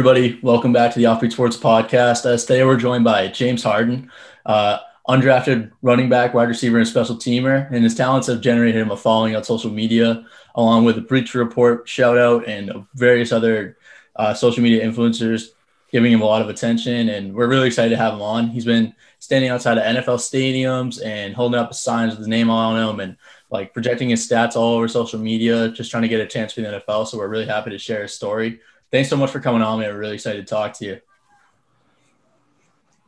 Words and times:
everybody, 0.00 0.40
welcome 0.42 0.72
back 0.72 0.90
to 0.90 0.98
the 0.98 1.04
Offbeat 1.04 1.30
Sports 1.30 1.58
Podcast. 1.58 2.24
Uh, 2.24 2.34
today 2.34 2.64
we're 2.64 2.78
joined 2.78 3.04
by 3.04 3.28
James 3.28 3.62
Harden, 3.62 4.10
uh, 4.46 4.78
undrafted 5.06 5.70
running 5.82 6.08
back, 6.08 6.32
wide 6.32 6.48
receiver, 6.48 6.78
and 6.78 6.88
special 6.88 7.16
teamer, 7.16 7.70
and 7.70 7.84
his 7.84 7.94
talents 7.94 8.26
have 8.26 8.40
generated 8.40 8.80
him 8.80 8.90
a 8.90 8.96
following 8.96 9.36
on 9.36 9.44
social 9.44 9.70
media, 9.70 10.24
along 10.54 10.86
with 10.86 10.94
the 10.94 11.02
Bleacher 11.02 11.38
Report 11.38 11.86
shout 11.86 12.16
out 12.16 12.48
and 12.48 12.86
various 12.94 13.30
other 13.30 13.76
uh, 14.16 14.32
social 14.32 14.62
media 14.62 14.82
influencers 14.82 15.48
giving 15.92 16.12
him 16.12 16.22
a 16.22 16.24
lot 16.24 16.40
of 16.40 16.48
attention. 16.48 17.10
And 17.10 17.34
we're 17.34 17.48
really 17.48 17.66
excited 17.66 17.90
to 17.90 17.98
have 17.98 18.14
him 18.14 18.22
on. 18.22 18.48
He's 18.48 18.64
been 18.64 18.94
standing 19.18 19.50
outside 19.50 19.76
of 19.76 19.84
NFL 19.84 20.16
stadiums 20.16 21.04
and 21.04 21.34
holding 21.34 21.60
up 21.60 21.74
signs 21.74 22.12
with 22.12 22.20
his 22.20 22.28
name 22.28 22.48
on 22.48 22.76
them 22.76 23.00
and 23.00 23.18
like 23.50 23.74
projecting 23.74 24.08
his 24.08 24.26
stats 24.26 24.56
all 24.56 24.76
over 24.76 24.88
social 24.88 25.18
media, 25.18 25.68
just 25.68 25.90
trying 25.90 26.04
to 26.04 26.08
get 26.08 26.20
a 26.20 26.26
chance 26.26 26.54
for 26.54 26.62
the 26.62 26.68
NFL. 26.68 27.06
So 27.06 27.18
we're 27.18 27.28
really 27.28 27.44
happy 27.44 27.68
to 27.68 27.78
share 27.78 28.00
his 28.00 28.14
story. 28.14 28.60
Thanks 28.90 29.08
so 29.08 29.16
much 29.16 29.30
for 29.30 29.40
coming 29.40 29.62
on, 29.62 29.78
man. 29.78 29.92
We're 29.92 30.00
really 30.00 30.14
excited 30.14 30.46
to 30.46 30.50
talk 30.50 30.74
to 30.74 30.84
you. 30.84 31.00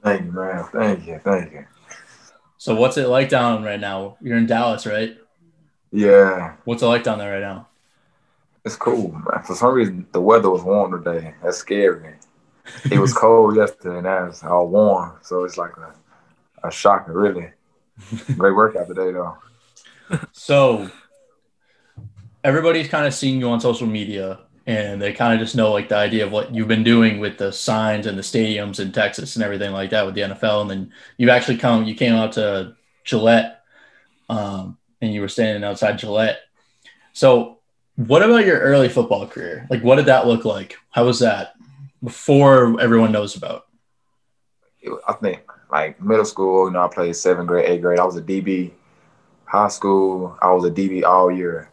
Thank 0.02 0.26
you, 0.26 0.32
man. 0.32 0.64
Thank 0.72 1.06
you. 1.06 1.20
Thank 1.22 1.52
you. 1.52 1.66
So 2.56 2.76
what's 2.76 2.96
it 2.96 3.08
like 3.08 3.28
down 3.28 3.64
right 3.64 3.80
now? 3.80 4.16
You're 4.20 4.36
in 4.36 4.46
Dallas, 4.46 4.86
right? 4.86 5.16
Yeah. 5.90 6.54
What's 6.64 6.82
it 6.82 6.86
like 6.86 7.02
down 7.02 7.18
there 7.18 7.32
right 7.32 7.40
now? 7.40 7.68
It's 8.64 8.76
cool, 8.76 9.10
man. 9.10 9.42
For 9.44 9.56
some 9.56 9.74
reason, 9.74 10.06
the 10.12 10.20
weather 10.20 10.50
was 10.50 10.62
warm 10.62 11.02
today. 11.02 11.34
That's 11.42 11.56
scary. 11.56 12.14
It 12.90 12.98
was 12.98 13.12
cold 13.12 13.56
yesterday, 13.56 13.96
and 13.96 14.04
now 14.04 14.26
it's 14.26 14.44
all 14.44 14.68
warm. 14.68 15.18
So 15.22 15.42
it's 15.42 15.58
like 15.58 15.72
a, 15.76 16.68
a 16.68 16.70
shocker, 16.70 17.12
really. 17.12 17.50
Great 18.36 18.54
workout 18.54 18.86
today, 18.86 19.10
though. 19.10 19.36
So 20.30 20.88
everybody's 22.44 22.88
kind 22.88 23.06
of 23.06 23.14
seeing 23.14 23.40
you 23.40 23.48
on 23.48 23.60
social 23.60 23.88
media 23.88 24.38
and 24.66 25.02
they 25.02 25.12
kind 25.12 25.34
of 25.34 25.40
just 25.40 25.56
know 25.56 25.72
like 25.72 25.88
the 25.88 25.96
idea 25.96 26.24
of 26.24 26.32
what 26.32 26.54
you've 26.54 26.68
been 26.68 26.84
doing 26.84 27.18
with 27.18 27.38
the 27.38 27.52
signs 27.52 28.06
and 28.06 28.16
the 28.16 28.22
stadiums 28.22 28.78
in 28.78 28.92
Texas 28.92 29.34
and 29.34 29.44
everything 29.44 29.72
like 29.72 29.90
that 29.90 30.06
with 30.06 30.14
the 30.14 30.20
NFL. 30.20 30.62
And 30.62 30.70
then 30.70 30.92
you've 31.16 31.30
actually 31.30 31.58
come, 31.58 31.84
you 31.84 31.94
came 31.94 32.14
out 32.14 32.32
to 32.32 32.76
Gillette, 33.04 33.62
um, 34.28 34.78
and 35.00 35.12
you 35.12 35.20
were 35.20 35.28
standing 35.28 35.64
outside 35.64 35.98
Gillette. 35.98 36.38
So, 37.12 37.58
what 37.96 38.22
about 38.22 38.46
your 38.46 38.58
early 38.58 38.88
football 38.88 39.26
career? 39.26 39.66
Like, 39.68 39.82
what 39.82 39.96
did 39.96 40.06
that 40.06 40.26
look 40.26 40.44
like? 40.44 40.76
How 40.90 41.04
was 41.04 41.18
that 41.20 41.54
before 42.02 42.80
everyone 42.80 43.12
knows 43.12 43.36
about? 43.36 43.66
I 45.06 45.12
think 45.14 45.42
like 45.70 46.00
middle 46.00 46.24
school, 46.24 46.66
you 46.66 46.72
know, 46.72 46.84
I 46.84 46.88
played 46.88 47.14
seventh 47.16 47.48
grade, 47.48 47.68
eighth 47.68 47.82
grade. 47.82 47.98
I 47.98 48.04
was 48.04 48.16
a 48.16 48.22
DB. 48.22 48.72
High 49.44 49.68
school, 49.68 50.38
I 50.40 50.50
was 50.52 50.64
a 50.64 50.70
DB 50.70 51.04
all 51.04 51.30
year. 51.30 51.70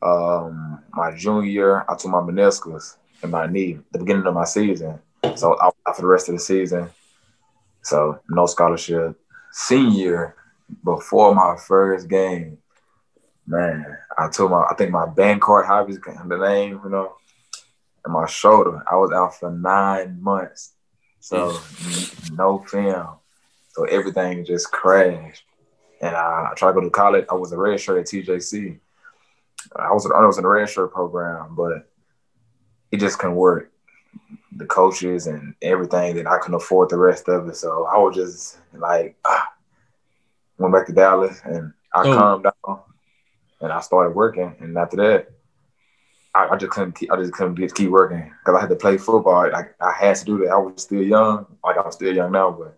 Um, 0.00 0.69
my 0.92 1.14
junior 1.16 1.48
year, 1.48 1.84
I 1.88 1.96
tore 1.96 2.10
my 2.10 2.20
meniscus 2.20 2.96
in 3.22 3.30
my 3.30 3.46
knee 3.46 3.78
the 3.92 3.98
beginning 3.98 4.26
of 4.26 4.34
my 4.34 4.44
season. 4.44 4.98
So 5.36 5.54
I 5.54 5.66
was 5.66 5.74
out 5.86 5.96
for 5.96 6.02
the 6.02 6.08
rest 6.08 6.28
of 6.28 6.34
the 6.34 6.40
season. 6.40 6.90
So 7.82 8.20
no 8.28 8.46
scholarship. 8.46 9.18
Senior, 9.52 10.36
before 10.84 11.34
my 11.34 11.56
first 11.56 12.08
game, 12.08 12.58
man, 13.46 13.84
I 14.18 14.28
told 14.28 14.52
my 14.52 14.64
I 14.70 14.74
think 14.74 14.90
my 14.90 15.06
Bankart 15.06 15.66
Hobbies 15.66 15.98
the 16.00 16.36
name, 16.36 16.80
you 16.84 16.90
know, 16.90 17.16
and 18.04 18.14
my 18.14 18.26
shoulder. 18.26 18.82
I 18.90 18.96
was 18.96 19.12
out 19.12 19.34
for 19.38 19.50
nine 19.50 20.22
months. 20.22 20.72
So 21.20 21.58
no 22.32 22.58
film. 22.60 23.08
So 23.70 23.84
everything 23.84 24.44
just 24.44 24.70
crashed. 24.70 25.44
And 26.00 26.16
I 26.16 26.52
tried 26.56 26.70
to 26.70 26.74
go 26.74 26.80
to 26.80 26.90
college. 26.90 27.26
I 27.30 27.34
was 27.34 27.52
a 27.52 27.58
red 27.58 27.78
shirt 27.78 27.98
at 27.98 28.06
TJC. 28.06 28.78
I 29.76 29.92
was 29.92 30.10
I 30.10 30.24
was 30.24 30.38
in 30.38 30.44
a 30.44 30.48
red 30.48 30.68
shirt 30.68 30.92
program, 30.92 31.54
but 31.54 31.88
it 32.90 32.98
just 32.98 33.18
couldn't 33.18 33.36
work. 33.36 33.70
The 34.56 34.66
coaches 34.66 35.26
and 35.26 35.54
everything 35.62 36.16
that 36.16 36.26
I 36.26 36.38
couldn't 36.38 36.56
afford 36.56 36.90
the 36.90 36.96
rest 36.96 37.28
of 37.28 37.48
it. 37.48 37.56
So 37.56 37.86
I 37.86 37.96
was 37.98 38.16
just 38.16 38.58
like 38.74 39.16
ah. 39.24 39.52
went 40.58 40.74
back 40.74 40.86
to 40.86 40.92
Dallas 40.92 41.40
and 41.44 41.72
I 41.94 42.02
oh. 42.02 42.18
calmed 42.18 42.44
down 42.44 42.80
and 43.60 43.72
I 43.72 43.80
started 43.80 44.14
working. 44.14 44.54
And 44.60 44.76
after 44.76 44.96
that, 44.96 45.30
I, 46.34 46.48
I 46.48 46.56
just 46.56 46.72
couldn't 46.72 46.96
keep, 46.96 47.12
I 47.12 47.16
just 47.16 47.32
couldn't 47.32 47.56
keep 47.74 47.90
working 47.90 48.32
because 48.40 48.58
I 48.58 48.60
had 48.60 48.70
to 48.70 48.76
play 48.76 48.98
football. 48.98 49.50
Like 49.50 49.74
I 49.80 49.92
had 49.92 50.16
to 50.16 50.24
do 50.24 50.38
that. 50.38 50.50
I 50.50 50.56
was 50.56 50.82
still 50.82 51.02
young, 51.02 51.46
like 51.64 51.76
I'm 51.82 51.92
still 51.92 52.14
young 52.14 52.32
now, 52.32 52.50
but 52.50 52.76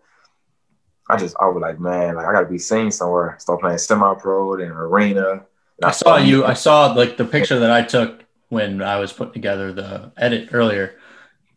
I 1.09 1.17
just 1.17 1.35
I 1.39 1.47
was 1.47 1.61
like, 1.61 1.79
man, 1.79 2.15
like 2.15 2.25
I 2.25 2.31
gotta 2.31 2.45
be 2.45 2.59
seen 2.59 2.91
somewhere. 2.91 3.35
Start 3.39 3.59
playing 3.59 3.77
semi-pro 3.77 4.53
and 4.53 4.71
arena 4.71 5.45
I 5.83 5.91
saw 5.91 6.17
you. 6.17 6.45
I 6.45 6.53
saw 6.53 6.93
like 6.93 7.17
the 7.17 7.25
picture 7.25 7.59
that 7.59 7.71
I 7.71 7.83
took 7.83 8.23
when 8.49 8.81
I 8.81 8.99
was 8.99 9.11
putting 9.11 9.33
together 9.33 9.71
the 9.71 10.11
edit 10.17 10.49
earlier. 10.51 10.99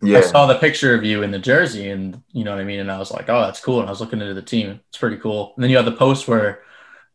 Yeah. 0.02 0.18
I 0.18 0.20
saw 0.20 0.46
the 0.46 0.58
picture 0.58 0.94
of 0.94 1.04
you 1.04 1.22
in 1.22 1.30
the 1.30 1.38
jersey, 1.38 1.88
and 1.90 2.22
you 2.32 2.44
know 2.44 2.52
what 2.52 2.60
I 2.60 2.64
mean. 2.64 2.80
And 2.80 2.90
I 2.90 2.98
was 2.98 3.10
like, 3.10 3.28
"Oh, 3.28 3.40
that's 3.40 3.60
cool." 3.60 3.80
And 3.80 3.88
I 3.88 3.90
was 3.90 4.00
looking 4.00 4.20
into 4.20 4.34
the 4.34 4.42
team. 4.42 4.80
It's 4.88 4.98
pretty 4.98 5.16
cool. 5.16 5.52
And 5.56 5.62
then 5.62 5.70
you 5.70 5.76
have 5.76 5.86
the 5.86 5.92
post 5.92 6.28
where 6.28 6.62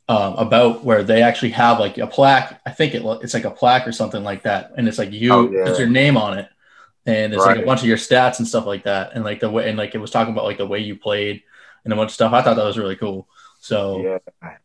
um, 0.10 0.34
about 0.36 0.84
where 0.84 1.04
they 1.04 1.22
actually 1.22 1.52
have 1.52 1.80
like 1.80 1.98
a 1.98 2.08
plaque. 2.08 2.60
I 2.66 2.72
think 2.72 2.96
it, 2.96 3.04
it's 3.22 3.34
like 3.34 3.46
a 3.46 3.52
plaque 3.52 3.88
or 3.88 3.92
something 3.92 4.24
like 4.24 4.44
that, 4.44 4.72
and 4.78 4.88
it's 4.88 4.98
like 4.98 5.12
you, 5.12 5.34
oh, 5.34 5.50
yeah. 5.50 5.70
it's 5.70 5.80
your 5.80 5.90
name 5.90 6.18
on 6.18 6.38
it, 6.38 6.50
and 7.06 7.34
it's 7.34 7.46
right. 7.46 7.56
like 7.56 7.64
a 7.64 7.66
bunch 7.66 7.82
of 7.82 7.88
your 7.88 7.98
stats 7.98 8.40
and 8.40 8.48
stuff 8.48 8.66
like 8.66 8.84
that, 8.84 9.12
and 9.14 9.24
like 9.24 9.40
the 9.40 9.50
way, 9.50 9.70
and 9.70 9.78
like 9.78 9.96
it 9.96 10.00
was 10.00 10.12
talking 10.12 10.34
about 10.34 10.46
like 10.46 10.58
the 10.58 10.68
way 10.68 10.80
you 10.80 10.96
played 10.96 11.44
and 11.84 11.94
a 11.94 11.96
bunch 11.96 12.10
of 12.10 12.14
stuff. 12.14 12.34
I 12.34 12.42
thought 12.42 12.56
that 12.56 12.66
was 12.66 12.78
really 12.78 12.96
cool. 12.96 13.28
So 13.60 14.20
yeah. 14.44 14.58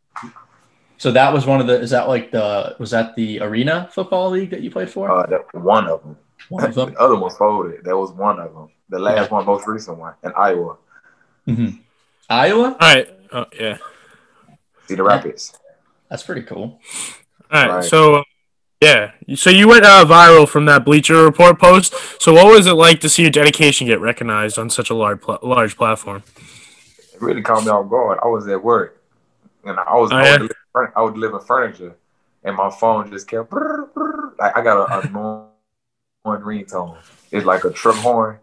So 0.99 1.13
that 1.13 1.33
was 1.33 1.47
one 1.47 1.61
of 1.61 1.67
the. 1.67 1.81
Is 1.81 1.91
that 1.91 2.09
like 2.09 2.31
the? 2.31 2.77
Was 2.79 2.91
that 2.91 3.15
the 3.17 3.41
arena 3.41 3.89
football 3.93 4.31
league 4.31 4.51
that 4.51 4.63
you 4.63 4.71
played 4.71 4.91
for? 4.91 5.11
Uh, 5.11 5.27
that 5.27 5.55
one 5.55 5.87
of 5.87 6.03
them. 6.03 6.17
One 6.49 6.65
of 6.65 6.75
them. 6.75 6.93
the 6.93 7.01
other 7.01 7.17
one 7.17 7.31
folded. 7.31 7.85
That 7.85 7.97
was 7.97 8.13
one 8.13 8.39
of 8.39 8.55
them. 8.55 8.71
The 8.89 8.99
last 8.99 9.17
yeah. 9.17 9.29
one, 9.29 9.47
most 9.47 9.67
recent 9.67 9.99
one, 9.99 10.15
in 10.23 10.33
Iowa. 10.37 10.77
Mm-hmm. 11.47 11.77
Iowa. 12.31 12.77
All 12.81 12.95
right. 12.95 13.09
Oh 13.33 13.47
yeah. 13.59 13.79
Cedar 14.87 15.05
Rapids. 15.05 15.59
That's 16.09 16.23
pretty 16.23 16.43
cool. 16.43 16.81
All 17.51 17.67
right. 17.67 17.71
right. 17.77 17.85
So. 17.85 18.23
Yeah, 18.83 19.13
so 19.37 19.49
you 19.49 19.69
went 19.69 19.87
uh, 19.87 20.05
viral 20.07 20.47
from 20.47 20.67
that 20.67 20.85
Bleacher 20.85 21.25
Report 21.25 21.59
post. 21.59 21.95
So, 22.21 22.35
what 22.35 22.45
was 22.45 22.67
it 22.67 22.75
like 22.75 23.01
to 23.01 23.09
see 23.09 23.23
your 23.23 23.31
dedication 23.31 23.87
get 23.87 24.03
recognized 24.03 24.59
on 24.59 24.69
such 24.69 24.91
a 24.91 24.95
large 24.95 25.23
pl- 25.23 25.39
large 25.43 25.79
platform? 25.79 26.23
It 27.15 27.23
really 27.23 27.41
caught 27.41 27.65
me 27.65 27.71
off 27.71 27.89
guard. 27.89 28.19
I 28.23 28.27
was 28.27 28.47
at 28.49 28.63
work, 28.63 29.03
and 29.67 29.79
I 29.79 29.95
was, 29.95 30.13
oh, 30.13 30.19
yeah? 30.19 30.39
I 30.39 30.79
was 30.79 30.91
I 30.95 31.03
would 31.03 31.15
deliver 31.15 31.41
furniture, 31.41 31.97
and 32.45 32.57
my 32.57 32.71
phone 32.71 33.11
just 33.11 33.29
kept 33.29 33.51
brr, 33.51 33.87
brr, 33.95 34.35
like 34.39 34.57
I 34.57 34.63
got 34.63 34.91
a 34.91 35.09
annoying 35.09 35.49
ringtone. 36.25 36.99
It's 37.31 37.47
like 37.47 37.65
a 37.65 37.71
truck 37.71 37.97
horn, 37.97 38.39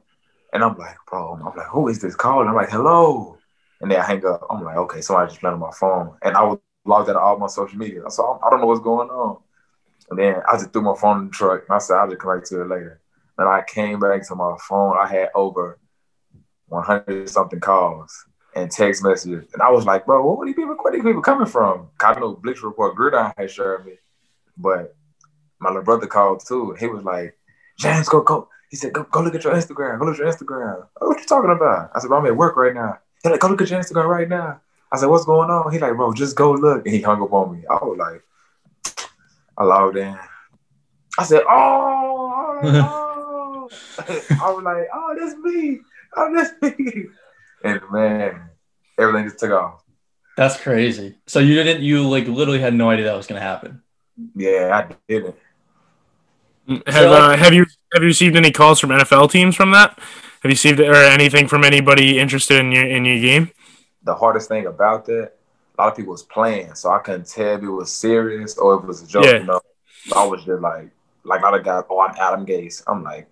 and 0.51 0.63
I'm 0.63 0.77
like, 0.77 0.97
bro, 1.09 1.33
I'm 1.33 1.55
like, 1.55 1.67
who 1.67 1.87
is 1.87 2.01
this 2.01 2.15
calling? 2.15 2.47
I'm 2.47 2.55
like, 2.55 2.69
hello, 2.69 3.37
and 3.81 3.89
then 3.89 3.99
I 3.99 4.05
hang 4.05 4.25
up. 4.25 4.45
I'm 4.49 4.63
like, 4.63 4.77
okay, 4.77 5.01
somebody 5.01 5.31
just 5.31 5.43
on 5.43 5.59
my 5.59 5.71
phone, 5.79 6.17
and 6.21 6.35
I 6.35 6.43
was 6.43 6.59
logged 6.85 7.09
out 7.09 7.15
of 7.15 7.21
all 7.21 7.37
my 7.37 7.47
social 7.47 7.77
media, 7.77 8.01
so 8.09 8.39
I 8.45 8.49
don't 8.49 8.61
know 8.61 8.67
what's 8.67 8.81
going 8.81 9.09
on. 9.09 9.37
And 10.09 10.19
then 10.19 10.41
I 10.51 10.57
just 10.57 10.73
threw 10.73 10.81
my 10.81 10.95
phone 10.95 11.19
in 11.19 11.25
the 11.27 11.31
truck, 11.31 11.63
and 11.67 11.75
I 11.75 11.79
said, 11.79 11.95
I'll 11.95 12.09
just 12.09 12.19
come 12.19 12.37
back 12.37 12.45
to 12.49 12.61
it 12.61 12.67
later. 12.67 12.99
And 13.37 13.47
I 13.47 13.63
came 13.65 13.99
back 13.99 14.27
to 14.27 14.35
my 14.35 14.55
phone. 14.67 14.97
I 14.97 15.07
had 15.07 15.29
over 15.33 15.79
100 16.67 17.29
something 17.29 17.59
calls 17.59 18.25
and 18.55 18.69
text 18.71 19.03
messages. 19.03 19.45
And 19.53 19.61
I 19.61 19.69
was 19.71 19.85
like, 19.85 20.05
bro, 20.05 20.25
what 20.25 20.43
are 20.43 20.45
these 20.45 20.55
people, 20.55 20.75
where 20.75 20.93
are 20.93 20.95
these 20.95 21.03
people 21.03 21.21
coming 21.21 21.47
from? 21.47 21.89
I 21.99 22.19
know 22.19 22.33
Bleacher 22.33 22.67
Report 22.67 22.95
Gridiron 22.95 23.33
had 23.37 23.51
shared 23.51 23.85
me, 23.85 23.93
but 24.57 24.95
my 25.59 25.69
little 25.69 25.83
brother 25.83 26.07
called 26.07 26.45
too. 26.45 26.75
He 26.79 26.87
was 26.87 27.03
like, 27.03 27.37
James, 27.79 28.09
go, 28.09 28.21
go. 28.21 28.49
He 28.69 28.75
said, 28.75 28.93
go, 28.93 29.03
go 29.03 29.21
look 29.21 29.35
at 29.35 29.43
your 29.43 29.53
Instagram. 29.53 29.99
Go 29.99 30.05
look 30.05 30.15
at 30.15 30.19
your 30.19 30.31
Instagram. 30.31 30.87
Oh, 30.99 31.09
what 31.09 31.19
you 31.19 31.25
talking 31.25 31.51
about? 31.51 31.91
I 31.95 31.99
said, 31.99 32.07
bro, 32.07 32.19
I'm 32.19 32.25
at 32.25 32.35
work 32.35 32.57
right 32.57 32.73
now. 32.73 32.97
He's 33.21 33.31
like, 33.31 33.39
go 33.39 33.47
look 33.47 33.61
at 33.61 33.69
your 33.69 33.79
Instagram 33.79 34.07
right 34.07 34.27
now. 34.27 34.61
I 34.91 34.97
said, 34.97 35.07
what's 35.07 35.25
going 35.25 35.49
on? 35.49 35.71
He 35.71 35.79
like, 35.79 35.95
bro, 35.95 36.13
just 36.13 36.35
go 36.35 36.53
look. 36.53 36.85
And 36.85 36.95
he 36.95 37.01
hung 37.01 37.21
up 37.21 37.33
on 37.33 37.55
me. 37.55 37.63
I 37.69 37.73
was 37.75 37.97
like, 37.97 38.23
I 39.57 39.63
logged 39.63 39.97
in. 39.97 40.17
I 41.17 41.23
said, 41.23 41.43
oh, 41.47 42.59
oh. 42.63 43.69
oh. 43.69 43.69
I 43.99 44.51
was 44.51 44.63
like, 44.63 44.87
oh, 44.93 45.15
that's 45.19 45.35
me. 45.37 45.79
Oh, 46.15 46.33
that's 46.35 46.79
me 46.79 47.05
and 47.63 47.81
man, 47.91 48.49
everything 48.99 49.25
just 49.25 49.39
took 49.39 49.51
off. 49.51 49.83
That's 50.35 50.59
crazy. 50.59 51.15
So 51.27 51.39
you 51.39 51.55
didn't, 51.55 51.83
you 51.83 52.07
like 52.07 52.27
literally 52.27 52.59
had 52.59 52.73
no 52.73 52.89
idea 52.89 53.05
that 53.05 53.15
was 53.15 53.27
going 53.27 53.39
to 53.39 53.45
happen. 53.45 53.81
Yeah, 54.35 54.87
I 54.89 54.93
didn't. 55.07 55.35
Have 56.87 57.11
uh, 57.11 57.35
have 57.35 57.53
you 57.53 57.65
have 57.93 58.01
you 58.01 58.07
received 58.07 58.37
any 58.37 58.51
calls 58.51 58.79
from 58.79 58.91
NFL 58.91 59.31
teams 59.31 59.55
from 59.55 59.71
that? 59.71 59.99
Have 59.99 60.45
you 60.45 60.51
received 60.51 60.79
or 60.79 60.95
anything 60.95 61.47
from 61.47 61.63
anybody 61.63 62.19
interested 62.19 62.59
in 62.59 62.71
your 62.71 62.87
in 62.87 63.05
your 63.05 63.19
game? 63.19 63.51
The 64.03 64.15
hardest 64.15 64.47
thing 64.47 64.65
about 64.65 65.05
that, 65.05 65.33
a 65.77 65.81
lot 65.81 65.91
of 65.91 65.97
people 65.97 66.11
was 66.11 66.23
playing, 66.23 66.73
so 66.75 66.91
I 66.91 66.99
couldn't 66.99 67.27
tell 67.27 67.57
if 67.57 67.63
it 67.63 67.69
was 67.69 67.91
serious 67.91 68.57
or 68.57 68.77
if 68.77 68.83
it 68.83 68.87
was 68.87 69.01
a 69.01 69.07
joke. 69.07 69.25
Yeah. 69.25 69.37
You 69.39 69.43
know, 69.43 69.61
I 70.15 70.25
was 70.25 70.43
just 70.43 70.61
like, 70.61 70.89
like 71.23 71.41
a 71.41 71.43
lot 71.43 71.55
of 71.55 71.65
guys. 71.65 71.83
Oh, 71.89 71.99
I'm 71.99 72.15
Adam 72.17 72.45
Gase. 72.45 72.81
I'm 72.87 73.03
like, 73.03 73.27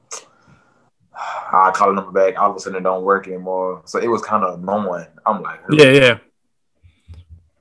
I 1.54 1.72
call 1.72 1.90
the 1.90 1.96
number 1.96 2.12
back. 2.12 2.40
All 2.40 2.52
of 2.52 2.56
a 2.56 2.60
sudden, 2.60 2.80
it 2.80 2.84
don't 2.84 3.04
work 3.04 3.28
anymore. 3.28 3.82
So 3.86 4.00
it 4.00 4.08
was 4.08 4.22
kind 4.22 4.44
of 4.44 4.60
annoying. 4.60 5.08
I'm 5.26 5.42
like, 5.42 5.60
yeah, 5.72 5.92
yeah. 5.92 6.18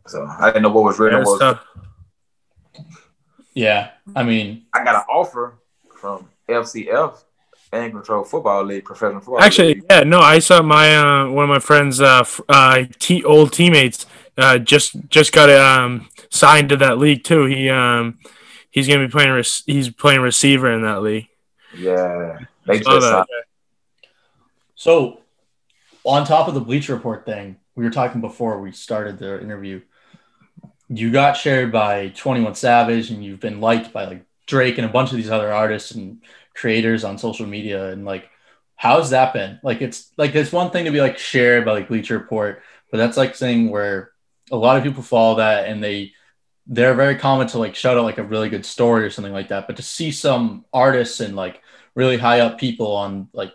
So 0.06 0.26
I 0.26 0.46
didn't 0.46 0.62
know 0.62 0.70
what 0.70 0.84
was 0.84 0.98
real. 0.98 1.12
Yeah, 1.12 1.24
was. 1.24 1.58
yeah, 3.54 3.90
I 4.14 4.22
mean, 4.22 4.66
I 4.72 4.84
got 4.84 4.96
an 4.96 5.02
offer 5.08 5.58
from 6.00 6.28
FCF 6.48 7.22
fan 7.70 7.92
control 7.92 8.24
football 8.24 8.64
league, 8.64 8.84
professional 8.84 9.20
football. 9.20 9.40
Actually, 9.40 9.74
league. 9.74 9.84
yeah, 9.90 10.00
no, 10.00 10.20
I 10.20 10.40
saw 10.40 10.62
my 10.62 10.96
uh, 10.96 11.30
one 11.30 11.44
of 11.44 11.48
my 11.48 11.58
friends' 11.58 12.00
uh, 12.00 12.24
uh, 12.48 12.84
t- 12.98 13.24
old 13.24 13.52
teammates 13.52 14.06
uh, 14.36 14.58
just 14.58 14.96
just 15.08 15.32
got 15.32 15.50
um, 15.50 16.08
signed 16.30 16.70
to 16.70 16.76
that 16.78 16.98
league 16.98 17.24
too. 17.24 17.46
He 17.46 17.68
um, 17.68 18.18
he's 18.70 18.88
gonna 18.88 19.06
be 19.06 19.10
playing. 19.10 19.30
Re- 19.30 19.44
he's 19.66 19.90
playing 19.90 20.20
receiver 20.20 20.72
in 20.72 20.82
that 20.82 21.02
league. 21.02 21.28
Yeah, 21.76 22.38
they 22.66 22.80
just 22.80 22.88
that. 22.88 23.26
So, 24.80 25.20
on 26.04 26.24
top 26.24 26.48
of 26.48 26.54
the 26.54 26.60
Bleacher 26.62 26.94
Report 26.94 27.26
thing, 27.26 27.56
we 27.74 27.84
were 27.84 27.90
talking 27.90 28.22
before 28.22 28.62
we 28.62 28.72
started 28.72 29.18
the 29.18 29.38
interview. 29.38 29.82
You 30.88 31.12
got 31.12 31.36
shared 31.36 31.70
by 31.70 32.08
Twenty 32.16 32.40
One 32.40 32.54
Savage, 32.54 33.10
and 33.10 33.22
you've 33.22 33.40
been 33.40 33.60
liked 33.60 33.92
by 33.92 34.06
like 34.06 34.24
Drake 34.46 34.78
and 34.78 34.86
a 34.86 34.90
bunch 34.90 35.10
of 35.10 35.18
these 35.18 35.28
other 35.28 35.52
artists 35.52 35.90
and 35.90 36.22
creators 36.54 37.04
on 37.04 37.18
social 37.18 37.44
media. 37.46 37.90
And 37.90 38.06
like, 38.06 38.30
how's 38.74 39.10
that 39.10 39.34
been? 39.34 39.60
Like, 39.62 39.82
it's 39.82 40.12
like 40.16 40.34
it's 40.34 40.50
one 40.50 40.70
thing 40.70 40.86
to 40.86 40.90
be 40.90 41.02
like 41.02 41.18
shared 41.18 41.66
by 41.66 41.72
like 41.72 41.88
Bleacher 41.88 42.16
Report, 42.16 42.62
but 42.90 42.96
that's 42.96 43.18
like 43.18 43.34
saying 43.34 43.68
where 43.68 44.12
a 44.50 44.56
lot 44.56 44.78
of 44.78 44.82
people 44.82 45.02
follow 45.02 45.36
that 45.36 45.66
and 45.68 45.84
they 45.84 46.12
they're 46.66 46.94
very 46.94 47.16
common 47.16 47.46
to 47.48 47.58
like 47.58 47.74
shout 47.74 47.98
out 47.98 48.04
like 48.04 48.16
a 48.16 48.22
really 48.22 48.48
good 48.48 48.64
story 48.64 49.04
or 49.04 49.10
something 49.10 49.34
like 49.34 49.48
that. 49.48 49.66
But 49.66 49.76
to 49.76 49.82
see 49.82 50.10
some 50.10 50.64
artists 50.72 51.20
and 51.20 51.36
like 51.36 51.60
really 51.94 52.16
high 52.16 52.40
up 52.40 52.58
people 52.58 52.96
on 52.96 53.28
like 53.34 53.52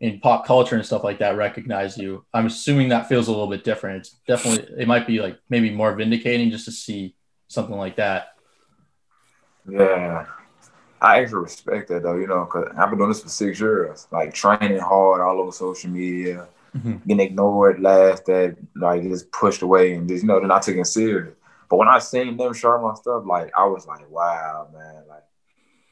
in 0.00 0.20
pop 0.20 0.46
culture 0.46 0.76
and 0.76 0.86
stuff 0.86 1.02
like 1.02 1.18
that 1.18 1.36
recognize 1.36 1.98
you, 1.98 2.24
I'm 2.32 2.46
assuming 2.46 2.90
that 2.90 3.08
feels 3.08 3.28
a 3.28 3.32
little 3.32 3.48
bit 3.48 3.64
different. 3.64 3.98
It's 3.98 4.10
definitely 4.26 4.80
it 4.80 4.86
might 4.86 5.06
be 5.06 5.20
like 5.20 5.38
maybe 5.48 5.70
more 5.70 5.94
vindicating 5.94 6.50
just 6.50 6.66
to 6.66 6.72
see 6.72 7.16
something 7.48 7.76
like 7.76 7.96
that. 7.96 8.34
Yeah. 9.68 10.26
I 11.00 11.20
actually 11.20 11.42
respect 11.42 11.88
that 11.88 12.02
though, 12.02 12.16
you 12.16 12.26
know, 12.26 12.44
because 12.44 12.68
I've 12.76 12.90
been 12.90 12.98
doing 12.98 13.10
this 13.10 13.22
for 13.22 13.28
six 13.28 13.60
years, 13.60 14.08
like 14.10 14.34
training 14.34 14.78
hard 14.78 15.20
all 15.20 15.40
over 15.40 15.52
social 15.52 15.90
media, 15.90 16.48
mm-hmm. 16.76 16.96
getting 17.06 17.20
ignored, 17.20 17.80
laughed 17.80 18.28
at, 18.28 18.56
like 18.74 19.02
just 19.02 19.30
pushed 19.30 19.62
away, 19.62 19.94
and 19.94 20.08
just 20.08 20.22
you 20.22 20.28
know, 20.28 20.38
they're 20.38 20.48
not 20.48 20.62
taking 20.62 20.84
serious. 20.84 21.34
But 21.70 21.76
when 21.76 21.88
I 21.88 21.98
seen 21.98 22.36
them 22.36 22.52
share 22.52 22.78
my 22.78 22.94
stuff, 22.94 23.24
like 23.26 23.52
I 23.56 23.64
was 23.66 23.86
like, 23.86 24.10
wow, 24.10 24.68
man, 24.72 25.04
like 25.08 25.22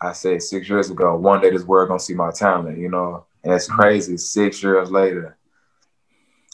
I 0.01 0.13
said 0.13 0.43
six 0.43 0.69
years 0.69 0.91
ago, 0.91 1.15
one 1.17 1.41
day 1.41 1.51
this 1.51 1.65
world 1.65 1.89
gonna 1.89 2.01
see 2.01 2.15
my 2.15 2.33
talent, 2.33 2.79
you 2.79 2.89
know, 2.89 3.26
and 3.47 3.55
it's 3.55 3.69
mm-hmm. 3.69 3.81
crazy. 3.81 4.17
Six 4.17 4.63
years 4.63 4.91
later, 4.91 5.39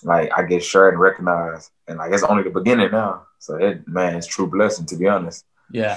like 0.03 0.31
I 0.37 0.43
get 0.43 0.63
shared 0.63 0.95
and 0.95 1.03
recognized, 1.03 1.71
and 1.89 1.99
like 1.99 2.13
it's 2.13 2.23
only 2.23 2.43
the 2.43 2.51
beginning 2.51 2.91
now. 2.93 3.27
So 3.39 3.57
it, 3.57 3.89
man, 3.89 4.15
it's 4.15 4.27
true 4.27 4.47
blessing 4.47 4.85
to 4.87 4.97
be 4.97 5.09
honest. 5.09 5.47
Yeah, 5.71 5.97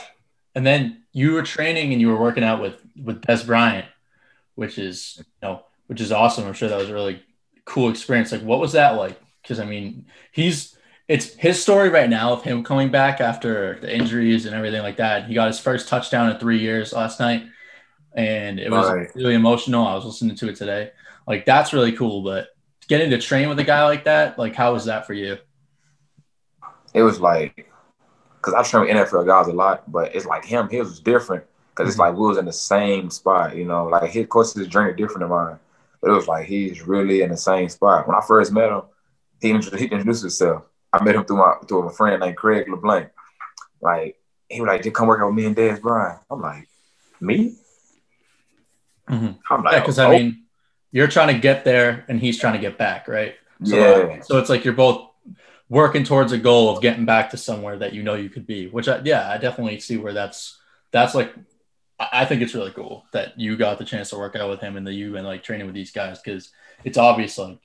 and 0.55 0.65
then 0.65 1.03
you 1.11 1.33
were 1.33 1.43
training 1.43 1.91
and 1.91 2.01
you 2.01 2.07
were 2.07 2.19
working 2.19 2.45
out 2.45 2.61
with 2.61 2.81
with 3.03 3.21
Dez 3.21 3.45
Bryant, 3.45 3.85
which 4.55 4.77
is 4.77 5.15
you 5.17 5.25
know 5.43 5.65
which 5.87 5.99
is 5.99 6.13
awesome. 6.13 6.47
I'm 6.47 6.53
sure 6.53 6.69
that 6.69 6.77
was 6.77 6.89
a 6.89 6.93
really 6.93 7.21
cool 7.65 7.89
experience. 7.89 8.31
Like, 8.31 8.41
what 8.41 8.61
was 8.61 8.71
that 8.71 8.95
like? 8.95 9.19
Because 9.41 9.59
I 9.59 9.65
mean, 9.65 10.05
he's 10.31 10.77
it's 11.09 11.33
his 11.35 11.61
story 11.61 11.89
right 11.89 12.09
now 12.09 12.31
of 12.31 12.43
him 12.43 12.63
coming 12.63 12.89
back 12.89 13.19
after 13.19 13.79
the 13.81 13.93
injuries 13.93 14.45
and 14.45 14.55
everything 14.55 14.81
like 14.81 14.97
that. 14.97 15.25
He 15.25 15.33
got 15.33 15.47
his 15.47 15.59
first 15.59 15.89
touchdown 15.89 16.31
in 16.31 16.39
three 16.39 16.59
years 16.59 16.93
last 16.93 17.19
night, 17.19 17.43
and 18.15 18.59
it 18.59 18.71
was 18.71 18.89
right. 18.89 19.13
really 19.15 19.35
emotional. 19.35 19.85
I 19.85 19.95
was 19.95 20.05
listening 20.05 20.35
to 20.37 20.49
it 20.49 20.55
today. 20.55 20.91
Like, 21.27 21.45
that's 21.45 21.73
really 21.73 21.91
cool. 21.91 22.23
But 22.23 22.49
getting 22.87 23.09
to 23.11 23.19
train 23.19 23.49
with 23.49 23.59
a 23.59 23.63
guy 23.63 23.83
like 23.83 24.05
that, 24.05 24.39
like, 24.39 24.55
how 24.55 24.73
was 24.73 24.85
that 24.85 25.05
for 25.05 25.13
you? 25.13 25.37
It 26.93 27.03
was 27.03 27.19
like 27.19 27.69
because 28.45 28.53
I 28.53 28.63
train 28.63 28.95
with 28.95 29.11
NFL 29.11 29.25
guys 29.25 29.47
a 29.47 29.53
lot, 29.53 29.91
but 29.91 30.15
it's 30.15 30.25
like 30.25 30.45
him, 30.45 30.69
his 30.69 30.87
was 30.87 30.99
different 30.99 31.43
because 31.71 31.89
it's 31.89 31.99
mm-hmm. 31.99 32.11
like 32.11 32.19
we 32.19 32.27
was 32.27 32.37
in 32.37 32.45
the 32.45 32.53
same 32.53 33.09
spot, 33.09 33.55
you 33.55 33.65
know. 33.65 33.87
Like 33.87 34.11
his, 34.11 34.23
of 34.23 34.29
course, 34.29 34.53
his 34.53 34.67
journey 34.67 34.93
different 34.93 35.21
than 35.21 35.29
mine, 35.29 35.59
but 36.01 36.11
it 36.11 36.13
was 36.13 36.27
like 36.27 36.45
he's 36.45 36.81
really 36.83 37.21
in 37.21 37.31
the 37.31 37.37
same 37.37 37.69
spot. 37.69 38.07
When 38.07 38.15
I 38.15 38.21
first 38.25 38.51
met 38.51 38.69
him, 38.69 38.83
he 39.41 39.49
introduced, 39.49 39.81
he 39.81 39.87
introduced 39.89 40.21
himself. 40.21 40.63
I 40.93 41.03
met 41.03 41.15
him 41.15 41.25
through 41.25 41.37
my 41.37 41.55
through 41.67 41.87
a 41.87 41.91
friend 41.91 42.19
named 42.19 42.37
Craig 42.37 42.69
LeBlanc. 42.69 43.09
Like 43.81 44.17
he 44.47 44.61
was 44.61 44.67
like, 44.67 44.83
"Just 44.83 44.95
come 44.95 45.07
work 45.07 45.21
out 45.21 45.27
with 45.27 45.35
me 45.35 45.45
and 45.45 45.55
Dez 45.55 45.81
Bryant." 45.81 46.19
I'm 46.29 46.41
like, 46.41 46.69
"Me?" 47.19 47.55
Mm-hmm. 49.09 49.53
I'm 49.53 49.63
like, 49.63 49.73
yeah, 49.73 49.79
because 49.79 49.99
oh. 49.99 50.11
I 50.11 50.17
mean, 50.17 50.43
you're 50.91 51.07
trying 51.07 51.33
to 51.33 51.39
get 51.39 51.65
there 51.65 52.05
and 52.07 52.19
he's 52.19 52.39
trying 52.39 52.53
to 52.53 52.59
get 52.59 52.77
back, 52.77 53.07
right? 53.07 53.35
So, 53.63 53.75
yeah. 53.75 54.21
so 54.21 54.37
it's 54.37 54.49
like 54.49 54.65
you're 54.65 54.73
both 54.73 55.09
working 55.69 56.03
towards 56.03 56.31
a 56.31 56.37
goal 56.37 56.69
of 56.75 56.81
getting 56.81 57.05
back 57.05 57.31
to 57.31 57.37
somewhere 57.37 57.77
that 57.79 57.93
you 57.93 58.03
know 58.03 58.15
you 58.15 58.29
could 58.29 58.45
be. 58.45 58.67
Which, 58.67 58.87
I, 58.87 59.01
yeah, 59.03 59.29
I 59.29 59.37
definitely 59.37 59.79
see 59.79 59.97
where 59.97 60.13
that's 60.13 60.59
that's 60.91 61.15
like. 61.15 61.33
I 61.97 62.25
think 62.25 62.41
it's 62.41 62.53
really 62.53 62.71
cool 62.71 63.05
that 63.13 63.39
you 63.39 63.55
got 63.55 63.77
the 63.77 63.85
chance 63.85 64.09
to 64.09 64.17
work 64.17 64.35
out 64.35 64.49
with 64.49 64.59
him 64.59 64.75
and 64.75 64.85
that 64.85 64.91
you've 64.91 65.13
been 65.13 65.23
like 65.23 65.43
training 65.43 65.65
with 65.65 65.75
these 65.75 65.91
guys 65.91 66.19
because 66.21 66.51
it's 66.83 66.97
obvious 66.97 67.37
like 67.37 67.57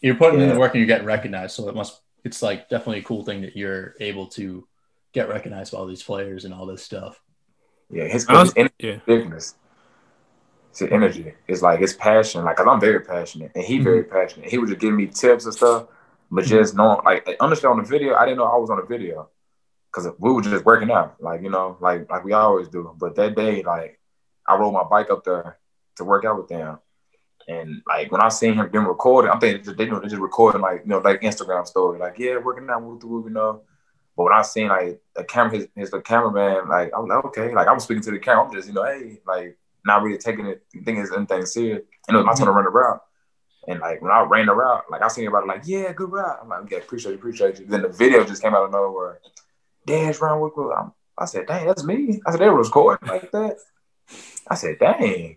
you're 0.00 0.14
putting 0.14 0.40
yeah. 0.40 0.46
in 0.46 0.54
the 0.54 0.58
work 0.58 0.72
and 0.72 0.80
you're 0.80 0.86
getting 0.86 1.06
recognized. 1.06 1.56
So 1.56 1.68
it 1.68 1.74
must 1.74 2.00
it's 2.24 2.42
like 2.42 2.68
definitely 2.68 3.00
a 3.00 3.04
cool 3.04 3.24
thing 3.24 3.42
that 3.42 3.56
you're 3.56 3.94
able 4.00 4.28
to 4.28 4.66
get 5.12 5.28
recognized 5.28 5.72
by 5.72 5.78
all 5.78 5.86
these 5.86 6.02
players 6.02 6.44
and 6.44 6.54
all 6.54 6.66
this 6.66 6.82
stuff. 6.82 7.20
Yeah, 7.90 8.04
his, 8.04 8.26
his 8.28 8.52
energy, 8.56 9.00
yeah. 10.72 10.86
His 10.86 10.92
energy. 10.92 11.34
It's 11.48 11.62
like 11.62 11.80
it's 11.80 11.94
passion. 11.94 12.44
Like, 12.44 12.60
i 12.60 12.64
I'm 12.64 12.80
very 12.80 13.00
passionate, 13.00 13.52
and 13.54 13.64
he 13.64 13.76
mm-hmm. 13.76 13.84
very 13.84 14.04
passionate. 14.04 14.48
He 14.48 14.58
would 14.58 14.68
just 14.68 14.80
give 14.80 14.94
me 14.94 15.06
tips 15.06 15.44
and 15.44 15.54
stuff. 15.54 15.86
But 16.30 16.44
mm-hmm. 16.44 16.50
just 16.50 16.76
knowing, 16.76 17.00
like, 17.04 17.28
understand 17.40 17.72
on 17.72 17.82
the 17.82 17.88
video, 17.88 18.14
I 18.14 18.24
didn't 18.24 18.38
know 18.38 18.44
I 18.44 18.56
was 18.56 18.70
on 18.70 18.76
the 18.76 18.86
video 18.86 19.28
because 19.92 20.12
we 20.18 20.32
were 20.32 20.42
just 20.42 20.64
working 20.64 20.90
out, 20.90 21.16
like 21.20 21.42
you 21.42 21.50
know, 21.50 21.76
like 21.80 22.08
like 22.10 22.24
we 22.24 22.32
always 22.32 22.68
do. 22.68 22.94
But 22.98 23.16
that 23.16 23.34
day, 23.34 23.62
like, 23.62 23.98
I 24.46 24.56
rode 24.56 24.72
my 24.72 24.84
bike 24.84 25.10
up 25.10 25.24
there 25.24 25.58
to 25.96 26.04
work 26.04 26.24
out 26.24 26.36
with 26.36 26.48
them, 26.48 26.78
and 27.48 27.82
like 27.86 28.12
when 28.12 28.20
I 28.20 28.28
seen 28.28 28.54
him 28.54 28.70
them 28.70 28.86
recording, 28.86 29.30
I'm 29.30 29.40
thinking 29.40 29.74
they 29.76 29.86
know 29.86 29.98
they're 29.98 30.08
just 30.08 30.22
recording 30.22 30.60
like 30.60 30.82
you 30.84 30.90
know 30.90 30.98
like 30.98 31.20
Instagram 31.20 31.66
story, 31.66 31.98
like 31.98 32.18
yeah, 32.18 32.38
working 32.38 32.68
out, 32.70 32.82
move 32.82 33.00
through, 33.00 33.24
you 33.24 33.30
know. 33.30 33.62
But 34.16 34.24
when 34.24 34.32
I 34.32 34.42
seen 34.42 34.68
like 34.68 35.00
the 35.16 35.24
camera, 35.24 35.56
his, 35.56 35.68
his 35.74 35.90
the 35.90 36.00
cameraman, 36.00 36.68
like 36.68 36.92
I 36.94 36.98
was 36.98 37.08
like 37.08 37.24
okay, 37.26 37.54
like 37.54 37.66
I 37.66 37.72
was 37.72 37.84
speaking 37.84 38.02
to 38.04 38.12
the 38.12 38.18
camera, 38.18 38.44
I'm 38.44 38.52
just 38.52 38.68
you 38.68 38.74
know 38.74 38.84
hey, 38.84 39.18
like 39.26 39.58
not 39.84 40.02
really 40.02 40.18
taking 40.18 40.46
it, 40.46 40.62
thinking 40.72 40.98
it's 40.98 41.12
anything 41.12 41.44
serious, 41.46 41.82
and 42.08 42.14
it 42.14 42.18
was 42.18 42.26
my 42.26 42.34
turn 42.34 42.46
to 42.46 42.52
run 42.52 42.64
the 42.64 42.70
route. 42.70 43.00
And 43.68 43.80
like 43.80 44.00
when 44.00 44.10
I 44.10 44.22
ran 44.22 44.46
the 44.46 44.54
route, 44.54 44.84
like 44.90 45.02
I 45.02 45.08
seen 45.08 45.26
everybody 45.26 45.46
like, 45.46 45.62
yeah, 45.66 45.92
good 45.92 46.10
route. 46.10 46.38
I'm 46.42 46.48
like, 46.48 46.70
yeah, 46.70 46.78
appreciate 46.78 47.12
you, 47.12 47.18
appreciate 47.18 47.58
you. 47.58 47.66
Then 47.66 47.82
the 47.82 47.88
video 47.88 48.24
just 48.24 48.42
came 48.42 48.54
out 48.54 48.64
of 48.64 48.72
nowhere. 48.72 49.20
Dash 49.86 50.20
Ron 50.20 50.40
Wicklow. 50.40 50.72
I'm, 50.72 50.92
I 51.18 51.26
said, 51.26 51.46
dang, 51.46 51.66
that's 51.66 51.84
me. 51.84 52.20
I 52.26 52.30
said, 52.30 52.40
they 52.40 52.48
were 52.48 52.62
recording 52.62 53.08
like 53.08 53.30
that. 53.32 53.56
I 54.48 54.54
said, 54.54 54.78
dang. 54.78 55.36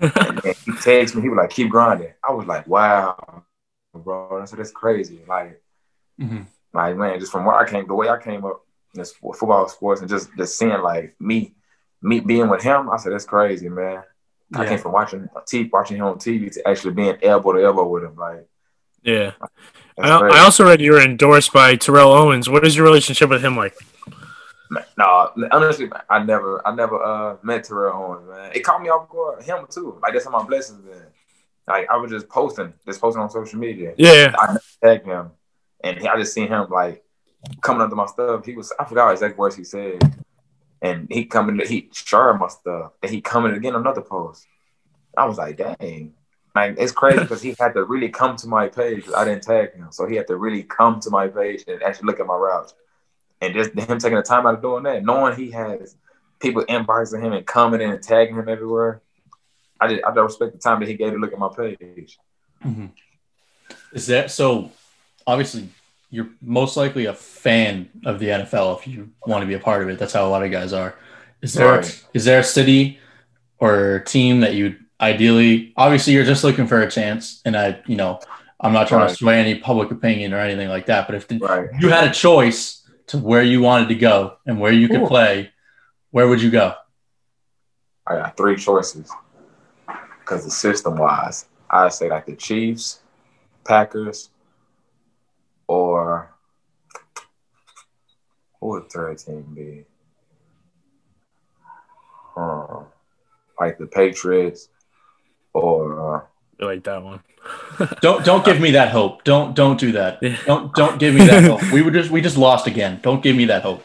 and 0.00 0.10
he 0.10 0.72
texted 0.72 1.16
me, 1.16 1.22
he 1.22 1.28
was 1.28 1.36
like, 1.36 1.50
keep 1.50 1.70
grinding. 1.70 2.12
I 2.26 2.32
was 2.32 2.46
like, 2.46 2.66
wow, 2.66 3.44
bro. 3.92 4.40
I 4.40 4.44
said, 4.46 4.58
that's 4.58 4.72
crazy. 4.72 5.20
Like, 5.28 5.62
mm-hmm. 6.20 6.42
like 6.72 6.96
man, 6.96 7.20
just 7.20 7.30
from 7.30 7.44
where 7.44 7.54
I 7.54 7.68
came, 7.68 7.86
the 7.86 7.94
way 7.94 8.08
I 8.08 8.18
came 8.18 8.44
up 8.44 8.64
in 8.94 9.00
this 9.00 9.12
football 9.12 9.68
sports 9.68 10.00
and 10.00 10.10
just 10.10 10.30
just 10.36 10.58
seeing 10.58 10.80
like 10.82 11.14
me, 11.20 11.54
me 12.04 12.20
being 12.20 12.48
with 12.48 12.62
him, 12.62 12.90
I 12.90 12.98
said, 12.98 13.12
that's 13.12 13.24
crazy, 13.24 13.68
man. 13.68 14.02
Yeah. 14.52 14.60
I 14.60 14.68
came 14.68 14.78
from 14.78 14.92
watching 14.92 15.26
TV, 15.46 15.70
watching 15.72 15.96
him 15.96 16.04
on 16.04 16.18
TV 16.18 16.52
to 16.52 16.68
actually 16.68 16.92
being 16.92 17.16
elbow 17.22 17.54
to 17.54 17.64
elbow 17.64 17.88
with 17.88 18.04
him. 18.04 18.14
Like, 18.14 18.46
yeah. 19.02 19.32
I, 19.98 20.10
I, 20.10 20.40
also 20.40 20.66
read 20.66 20.82
you 20.82 20.92
were 20.92 21.00
endorsed 21.00 21.52
by 21.52 21.76
Terrell 21.76 22.12
Owens. 22.12 22.48
What 22.48 22.66
is 22.66 22.76
your 22.76 22.84
relationship 22.84 23.30
with 23.30 23.42
him 23.42 23.56
like? 23.56 23.74
No, 24.98 25.30
honestly, 25.50 25.90
I 26.10 26.22
never, 26.22 26.66
I 26.66 26.74
never 26.74 27.02
uh, 27.02 27.36
met 27.42 27.64
Terrell 27.64 28.02
Owens, 28.02 28.28
man. 28.28 28.50
It 28.54 28.60
caught 28.60 28.82
me 28.82 28.90
off 28.90 29.08
guard. 29.08 29.42
Him 29.42 29.66
too. 29.70 29.98
Like 30.02 30.12
that's 30.12 30.24
how 30.26 30.30
my 30.30 30.44
blessings 30.44 30.80
been. 30.80 31.06
Like 31.66 31.88
I 31.88 31.96
was 31.96 32.10
just 32.10 32.28
posting, 32.28 32.74
just 32.84 33.00
posting 33.00 33.22
on 33.22 33.30
social 33.30 33.58
media. 33.58 33.94
Yeah. 33.96 34.34
I 34.36 34.56
tagged 34.82 35.06
him, 35.06 35.30
and 35.82 36.06
I 36.06 36.18
just 36.18 36.34
seen 36.34 36.48
him 36.48 36.66
like 36.70 37.04
coming 37.60 37.82
under 37.82 37.96
my 37.96 38.06
stuff. 38.06 38.44
He 38.44 38.54
was, 38.54 38.72
I 38.78 38.84
forgot 38.84 39.12
exact 39.12 39.38
words 39.38 39.56
he 39.56 39.64
said 39.64 40.00
and 40.84 41.08
he 41.10 41.24
coming, 41.24 41.58
he 41.66 41.88
shared 41.92 42.38
my 42.38 42.48
stuff, 42.48 42.92
and 43.02 43.10
he 43.10 43.22
coming 43.22 43.54
again 43.54 43.74
another 43.74 44.02
post. 44.02 44.46
I 45.16 45.24
was 45.24 45.38
like, 45.38 45.56
dang, 45.56 46.12
like 46.54 46.76
it's 46.78 46.92
crazy 46.92 47.18
because 47.20 47.40
he 47.40 47.54
had 47.58 47.72
to 47.72 47.84
really 47.84 48.10
come 48.10 48.36
to 48.36 48.46
my 48.46 48.68
page. 48.68 49.06
I 49.16 49.24
didn't 49.24 49.44
tag 49.44 49.74
him, 49.74 49.88
so 49.90 50.06
he 50.06 50.14
had 50.14 50.26
to 50.26 50.36
really 50.36 50.62
come 50.62 51.00
to 51.00 51.10
my 51.10 51.28
page 51.28 51.64
and 51.66 51.82
actually 51.82 52.06
look 52.06 52.20
at 52.20 52.26
my 52.26 52.34
routes. 52.34 52.74
And 53.40 53.54
just 53.54 53.72
him 53.72 53.98
taking 53.98 54.16
the 54.16 54.22
time 54.22 54.46
out 54.46 54.54
of 54.54 54.62
doing 54.62 54.82
that, 54.84 55.04
knowing 55.04 55.36
he 55.36 55.50
has 55.52 55.96
people 56.38 56.64
inboxing 56.66 57.22
him 57.22 57.32
and 57.32 57.46
commenting 57.46 57.90
and 57.90 58.02
tagging 58.02 58.36
him 58.36 58.48
everywhere. 58.48 59.00
I 59.80 59.86
did. 59.86 60.04
I 60.04 60.10
respect 60.10 60.52
the 60.52 60.58
time 60.58 60.80
that 60.80 60.88
he 60.88 60.94
gave 60.94 61.12
to 61.12 61.18
look 61.18 61.32
at 61.32 61.38
my 61.38 61.48
page. 61.48 62.18
Mm-hmm. 62.62 62.86
Is 63.92 64.06
that 64.08 64.30
so? 64.30 64.70
Obviously, 65.26 65.70
you're 66.14 66.30
most 66.40 66.76
likely 66.76 67.06
a 67.06 67.12
fan 67.12 67.88
of 68.06 68.20
the 68.20 68.26
NFL 68.26 68.78
if 68.78 68.86
you 68.86 69.10
want 69.26 69.42
to 69.42 69.46
be 69.48 69.54
a 69.54 69.58
part 69.58 69.82
of 69.82 69.88
it. 69.88 69.98
That's 69.98 70.12
how 70.12 70.24
a 70.24 70.30
lot 70.30 70.44
of 70.44 70.52
guys 70.52 70.72
are. 70.72 70.94
Is 71.42 71.54
there 71.54 71.78
right. 71.78 72.04
is 72.14 72.24
there 72.24 72.38
a 72.38 72.44
city 72.44 73.00
or 73.58 73.98
team 74.06 74.40
that 74.40 74.54
you 74.54 74.76
ideally? 75.00 75.72
Obviously, 75.76 76.12
you're 76.12 76.24
just 76.24 76.44
looking 76.44 76.68
for 76.68 76.80
a 76.80 76.88
chance, 76.88 77.42
and 77.44 77.56
I, 77.56 77.82
you 77.86 77.96
know, 77.96 78.20
I'm 78.60 78.72
not 78.72 78.86
trying 78.86 79.02
right. 79.02 79.10
to 79.10 79.16
sway 79.16 79.40
any 79.40 79.56
public 79.56 79.90
opinion 79.90 80.32
or 80.32 80.38
anything 80.38 80.68
like 80.68 80.86
that. 80.86 81.08
But 81.08 81.16
if 81.16 81.26
the, 81.26 81.38
right. 81.38 81.68
you 81.80 81.88
had 81.88 82.08
a 82.08 82.12
choice 82.12 82.88
to 83.08 83.18
where 83.18 83.42
you 83.42 83.60
wanted 83.60 83.88
to 83.88 83.96
go 83.96 84.36
and 84.46 84.60
where 84.60 84.72
you 84.72 84.86
could 84.86 85.02
Ooh. 85.02 85.08
play, 85.08 85.50
where 86.12 86.28
would 86.28 86.40
you 86.40 86.50
go? 86.50 86.74
I 88.06 88.14
got 88.14 88.36
three 88.36 88.56
choices. 88.56 89.10
because 90.20 90.44
the 90.44 90.50
system 90.52 90.96
wise, 90.96 91.46
I 91.68 91.88
say 91.88 92.08
like 92.08 92.26
the 92.26 92.36
Chiefs, 92.36 93.00
Packers, 93.66 94.30
or 95.66 96.30
who 98.60 98.68
would 98.68 98.90
third 98.90 99.18
team 99.18 99.42
be? 99.54 99.84
Uh, 102.36 102.84
like 103.60 103.78
the 103.78 103.86
Patriots 103.86 104.68
or 105.52 106.16
uh, 106.16 106.20
I 106.60 106.64
like 106.64 106.84
that 106.84 107.02
one. 107.02 107.20
don't 108.00 108.24
don't 108.24 108.44
give 108.44 108.60
me 108.60 108.72
that 108.72 108.90
hope. 108.90 109.24
Don't 109.24 109.54
don't 109.54 109.78
do 109.78 109.92
that. 109.92 110.20
Don't 110.46 110.74
don't 110.74 110.98
give 110.98 111.14
me 111.14 111.26
that 111.26 111.44
hope. 111.44 111.72
We 111.72 111.82
were 111.82 111.90
just 111.90 112.10
we 112.10 112.20
just 112.20 112.36
lost 112.36 112.66
again. 112.66 113.00
Don't 113.02 113.22
give 113.22 113.36
me 113.36 113.44
that 113.46 113.62
hope. 113.62 113.84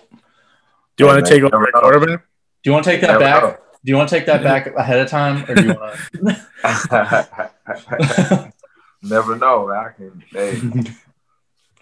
Do 0.95 1.03
you 1.03 1.07
want 1.07 1.25
to 1.25 1.31
take 1.31 1.43
over 1.43 1.65
the 1.65 1.79
quarterback? 1.79 2.25
Do 2.63 2.69
you 2.69 2.74
want 2.74 2.86
to 2.86 2.91
take 2.91 3.01
that 3.01 3.19
back? 3.19 3.43
Know. 3.43 3.57
Do 3.83 3.91
you 3.91 3.95
want 3.95 4.09
to 4.09 4.15
take 4.15 4.25
that 4.25 4.43
back 4.43 4.67
ahead 4.75 5.00
of 5.00 5.09
time, 5.09 5.50
or 5.50 5.55
do 5.55 5.63
you 5.63 5.74
want 5.74 5.98
to? 6.13 8.53
Never 9.01 9.38
know. 9.38 9.69
I 9.69 9.91
can. 9.95 10.21
Hey, 10.31 10.59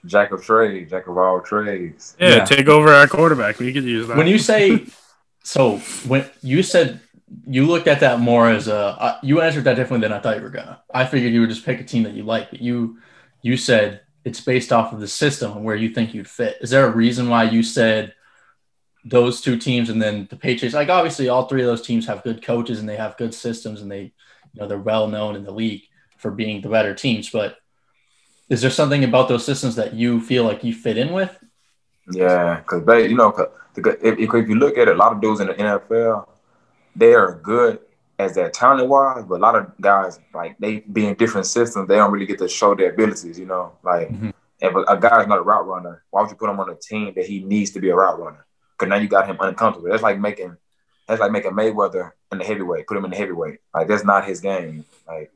jack 0.06 0.32
of 0.32 0.44
trades, 0.44 0.92
jack 0.92 1.08
of 1.08 1.18
all 1.18 1.42
trades. 1.42 2.16
Yeah, 2.20 2.38
yeah, 2.38 2.46
take 2.46 2.68
over 2.68 2.90
our 2.90 3.08
quarterback. 3.08 3.60
We 3.60 3.74
could 3.74 3.84
use 3.84 4.08
that. 4.08 4.18
When 4.18 4.28
you 4.28 4.38
say, 4.38 4.86
so 5.44 5.78
when 6.08 6.26
you 6.42 6.64
said 6.64 7.02
you 7.46 7.66
looked 7.66 7.88
at 7.88 8.00
that 8.00 8.20
more 8.20 8.50
as 8.50 8.68
a, 8.68 8.76
uh, 8.76 9.20
you 9.22 9.42
answered 9.42 9.66
that 9.66 9.76
differently 9.76 10.08
than 10.08 10.18
I 10.18 10.22
thought 10.22 10.38
you 10.38 10.44
were 10.44 10.50
gonna. 10.50 10.82
I 10.94 11.06
figured 11.06 11.34
you 11.34 11.42
would 11.42 11.50
just 11.50 11.66
pick 11.66 11.80
a 11.80 11.84
team 11.84 12.04
that 12.04 12.14
you 12.14 12.24
like, 12.24 12.52
but 12.52 12.62
you, 12.62 13.00
you 13.42 13.58
said 13.58 14.02
it's 14.24 14.40
based 14.40 14.72
off 14.72 14.94
of 14.94 15.00
the 15.00 15.08
system 15.08 15.52
and 15.52 15.66
where 15.66 15.76
you 15.76 15.90
think 15.90 16.14
you'd 16.14 16.30
fit. 16.30 16.58
Is 16.62 16.70
there 16.70 16.88
a 16.88 16.96
reason 16.96 17.30
why 17.30 17.44
you 17.44 17.64
said? 17.64 18.14
those 19.10 19.42
two 19.42 19.58
teams 19.58 19.90
and 19.90 20.02
then 20.02 20.28
the 20.30 20.36
Patriots. 20.36 20.76
Like 20.76 20.90
obviously, 20.90 21.30
all 21.30 21.48
three 21.48 21.62
of 21.62 21.68
those 21.68 21.82
teams 21.82 22.06
have 22.08 22.24
good 22.24 22.44
coaches 22.44 22.80
and 22.80 22.88
they 22.88 22.98
have 22.98 23.18
good 23.18 23.34
systems 23.34 23.82
and 23.82 23.92
they, 23.92 24.14
you 24.54 24.62
know, 24.62 24.68
they're 24.68 24.78
well 24.78 25.08
known 25.08 25.36
in 25.36 25.44
the 25.44 25.52
league 25.52 25.84
for 26.18 26.32
being 26.32 26.62
the 26.62 26.70
better 26.70 26.94
teams. 26.94 27.30
But 27.30 27.58
is 28.50 28.62
there 28.62 28.72
something 28.72 29.04
about 29.04 29.28
those 29.28 29.46
systems 29.46 29.76
that 29.76 29.94
you 29.94 30.22
feel 30.22 30.44
like 30.44 30.64
you 30.64 30.74
fit 30.74 30.98
in 30.98 31.14
with? 31.14 31.38
Yeah, 32.10 32.62
because 32.62 32.86
they, 32.86 33.08
you 33.08 33.16
know, 33.16 33.34
if, 33.76 34.20
if 34.20 34.48
you 34.50 34.56
look 34.56 34.78
at 34.78 34.88
it, 34.88 34.96
a 34.96 34.98
lot 34.98 35.12
of 35.12 35.22
dudes 35.22 35.42
in 35.42 35.48
the 35.48 35.54
NFL, 35.54 36.28
they 36.96 37.14
are 37.14 37.40
good 37.44 37.80
as 38.20 38.34
their 38.34 38.50
talent 38.50 38.88
wise, 38.90 39.26
but 39.26 39.36
a 39.36 39.44
lot 39.44 39.56
of 39.56 39.72
guys 39.80 40.20
like 40.34 40.58
they 40.58 40.80
be 40.80 41.06
in 41.06 41.16
different 41.16 41.46
systems, 41.46 41.88
they 41.88 41.96
don't 41.96 42.12
really 42.12 42.26
get 42.26 42.40
to 42.40 42.48
show 42.48 42.74
their 42.74 42.92
abilities. 42.92 43.38
You 43.38 43.46
know, 43.46 43.74
like 43.84 44.10
mm-hmm. 44.10 44.30
if 44.60 44.74
a, 44.74 44.80
a 44.84 45.00
guy's 45.00 45.28
not 45.28 45.38
a 45.38 45.42
route 45.42 45.68
runner, 45.68 46.04
why 46.10 46.22
would 46.22 46.32
you 46.32 46.38
put 46.38 46.50
him 46.50 46.60
on 46.60 46.70
a 46.70 46.76
team 46.76 47.14
that 47.16 47.26
he 47.26 47.44
needs 47.44 47.72
to 47.72 47.80
be 47.80 47.90
a 47.90 47.96
route 47.96 48.20
runner? 48.20 48.46
Because 48.72 48.90
now 48.90 48.96
you 48.96 49.08
got 49.08 49.28
him 49.28 49.38
uncomfortable. 49.40 49.90
That's 49.90 50.04
like 50.04 50.20
making 50.20 50.58
that's 51.08 51.22
like 51.22 51.32
making 51.32 51.52
Mayweather 51.52 52.12
in 52.32 52.40
the 52.40 52.44
heavyweight, 52.44 52.88
put 52.88 52.98
him 52.98 53.06
in 53.06 53.12
the 53.12 53.18
heavyweight. 53.18 53.60
Like 53.74 53.88
that's 53.88 54.04
not 54.04 54.26
his 54.26 54.40
game. 54.40 54.86
Like 55.06 55.32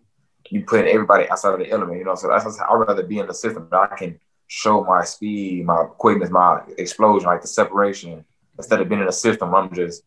you 0.52 0.66
put 0.66 0.86
everybody 0.86 1.30
outside 1.30 1.54
of 1.54 1.60
the 1.60 1.70
element, 1.70 1.98
you 1.98 2.04
know. 2.04 2.16
So 2.16 2.28
that's 2.28 2.60
I'd 2.60 2.74
rather 2.76 3.04
be 3.04 3.20
in 3.20 3.28
the 3.28 3.34
system 3.34 3.68
that 3.72 3.92
I 3.92 3.96
can 3.96 4.20
show 4.48 4.84
my 4.84 5.04
speed, 5.04 5.66
my 5.66 5.86
quickness, 5.98 6.30
my 6.30 6.62
explosion, 6.78 7.28
like 7.28 7.42
the 7.42 7.48
separation, 7.48 8.26
instead 8.58 8.82
of 8.82 8.90
being 8.90 9.02
in 9.02 9.08
a 9.08 9.12
system 9.12 9.56
I'm 9.56 9.74
just 9.74 10.04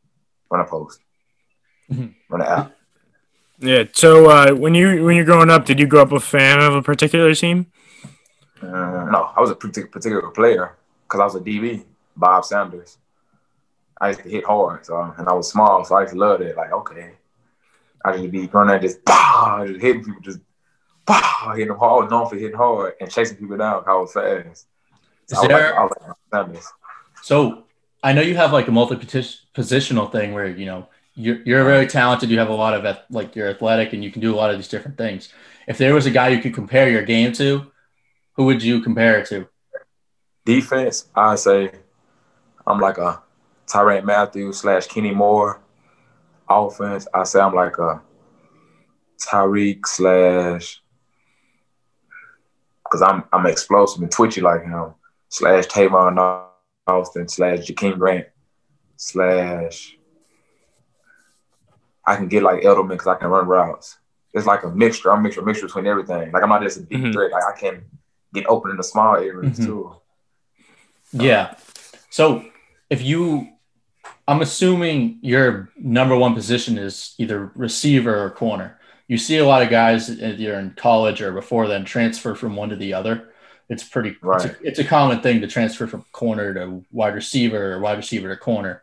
run 0.50 0.60
a 0.60 0.68
post, 0.68 1.00
mm-hmm. 1.90 2.08
run 2.28 2.42
an 2.42 2.46
app. 2.46 2.76
Yeah. 3.58 3.84
So 3.92 4.28
uh, 4.28 4.54
when 4.54 4.74
you 4.74 5.04
when 5.04 5.16
you're 5.16 5.24
growing 5.24 5.50
up, 5.50 5.64
did 5.64 5.80
you 5.80 5.86
grow 5.86 6.02
up 6.02 6.12
a 6.12 6.20
fan 6.20 6.60
of 6.60 6.74
a 6.74 6.82
particular 6.82 7.34
team? 7.34 7.66
Uh, 8.60 9.08
no, 9.10 9.32
I 9.34 9.40
was 9.40 9.50
a 9.50 9.54
particular 9.54 10.28
player 10.30 10.76
because 11.04 11.20
I 11.20 11.24
was 11.24 11.34
a 11.36 11.40
DB, 11.40 11.84
Bob 12.16 12.44
Sanders. 12.44 12.98
I 13.98 14.08
used 14.08 14.22
to 14.22 14.28
hit 14.28 14.44
hard, 14.44 14.84
so 14.84 15.14
and 15.16 15.26
I 15.26 15.32
was 15.32 15.50
small, 15.50 15.84
so 15.84 15.94
I 15.94 16.02
used 16.02 16.12
to 16.12 16.18
love 16.18 16.42
it. 16.42 16.56
Like, 16.56 16.72
okay, 16.72 17.14
I 18.04 18.16
just 18.16 18.30
be 18.30 18.46
running 18.46 18.80
just 18.82 19.04
bah, 19.04 19.66
just 19.66 19.80
hitting 19.80 20.04
people, 20.04 20.20
just 20.20 20.40
bah, 21.06 21.52
hitting 21.52 21.68
them 21.68 21.78
hard. 21.78 22.10
known 22.10 22.28
for 22.28 22.36
hitting 22.36 22.56
hard 22.56 22.94
and 23.00 23.10
chasing 23.10 23.36
people 23.36 23.56
down. 23.56 23.84
I 23.86 23.94
was 23.94 24.12
fast. 24.12 24.66
So 25.26 25.42
Is 25.42 25.48
there, 25.48 25.78
I 25.78 25.82
like, 25.84 26.48
like 26.48 26.62
so 27.22 27.64
I 28.02 28.12
know 28.12 28.20
you 28.20 28.36
have 28.36 28.52
like 28.52 28.68
a 28.68 28.70
multi-positional 28.70 30.12
thing 30.12 30.34
where 30.34 30.48
you 30.48 30.66
know 30.66 30.88
you're 31.14 31.40
you're 31.44 31.64
very 31.64 31.86
talented. 31.86 32.30
You 32.30 32.38
have 32.38 32.50
a 32.50 32.54
lot 32.54 32.74
of 32.74 32.98
like 33.10 33.34
you're 33.34 33.48
athletic 33.48 33.94
and 33.94 34.04
you 34.04 34.10
can 34.10 34.20
do 34.20 34.34
a 34.34 34.36
lot 34.36 34.50
of 34.50 34.56
these 34.56 34.68
different 34.68 34.98
things. 34.98 35.32
If 35.66 35.78
there 35.78 35.94
was 35.94 36.04
a 36.04 36.10
guy 36.10 36.28
you 36.28 36.42
could 36.42 36.54
compare 36.54 36.90
your 36.90 37.02
game 37.02 37.32
to, 37.34 37.70
who 38.34 38.44
would 38.44 38.62
you 38.62 38.80
compare 38.80 39.18
it 39.18 39.26
to? 39.28 39.48
Defense, 40.44 41.08
I 41.14 41.36
say 41.36 41.70
I'm 42.66 42.78
like 42.80 42.98
a 42.98 43.22
Tyrann 43.66 44.04
Mathieu 44.04 44.52
slash 44.52 44.86
Kenny 44.86 45.12
Moore. 45.12 45.60
Offense, 46.48 47.06
I 47.12 47.24
say 47.24 47.40
I'm 47.40 47.54
like 47.54 47.78
a 47.78 48.02
Tyreek 49.20 49.86
slash 49.86 50.82
because 52.84 53.02
I'm 53.02 53.24
I'm 53.32 53.46
explosive 53.46 54.02
and 54.02 54.10
twitchy 54.10 54.40
like 54.40 54.62
him 54.62 54.94
slash 55.28 55.66
Tavon 55.66 56.48
Austin 56.86 57.28
slash 57.28 57.60
Jakeem 57.60 57.98
Grant 57.98 58.26
slash 58.96 59.96
I 62.06 62.16
can 62.16 62.28
get 62.28 62.42
like 62.42 62.62
Edelman 62.62 62.90
because 62.90 63.06
I 63.06 63.14
can 63.14 63.28
run 63.28 63.46
routes. 63.46 63.98
It's 64.34 64.46
like 64.46 64.64
a 64.64 64.70
mixture. 64.70 65.12
I'm 65.12 65.20
a 65.20 65.22
mixture, 65.22 65.42
mixture 65.42 65.66
between 65.66 65.86
everything. 65.86 66.32
Like 66.32 66.42
I'm 66.42 66.48
not 66.48 66.62
just 66.62 66.78
a 66.78 66.82
deep 66.82 67.00
mm-hmm. 67.00 67.12
threat. 67.12 67.32
Like 67.32 67.44
I 67.44 67.58
can 67.58 67.84
get 68.34 68.46
open 68.46 68.70
in 68.70 68.76
the 68.76 68.84
small 68.84 69.16
areas 69.16 69.58
mm-hmm. 69.58 69.64
too. 69.64 69.96
Yeah. 71.12 71.54
So 72.10 72.44
if 72.90 73.02
you 73.02 73.48
I'm 74.26 74.40
assuming 74.40 75.18
your 75.20 75.70
number 75.76 76.16
one 76.16 76.34
position 76.34 76.78
is 76.78 77.14
either 77.18 77.52
receiver 77.54 78.24
or 78.24 78.30
corner. 78.30 78.78
You 79.06 79.18
see 79.18 79.36
a 79.36 79.46
lot 79.46 79.62
of 79.62 79.68
guys 79.68 80.10
either 80.10 80.58
in 80.58 80.70
college 80.76 81.20
or 81.20 81.32
before 81.32 81.68
then 81.68 81.84
transfer 81.84 82.34
from 82.34 82.56
one 82.56 82.70
to 82.70 82.76
the 82.76 82.94
other. 82.94 83.30
It's 83.68 83.84
pretty. 83.84 84.16
Right. 84.22 84.44
It's, 84.44 84.44
a, 84.44 84.66
it's 84.66 84.78
a 84.78 84.84
common 84.84 85.20
thing 85.20 85.40
to 85.42 85.46
transfer 85.46 85.86
from 85.86 86.04
corner 86.12 86.54
to 86.54 86.84
wide 86.90 87.14
receiver 87.14 87.74
or 87.74 87.80
wide 87.80 87.98
receiver 87.98 88.28
to 88.28 88.36
corner. 88.36 88.82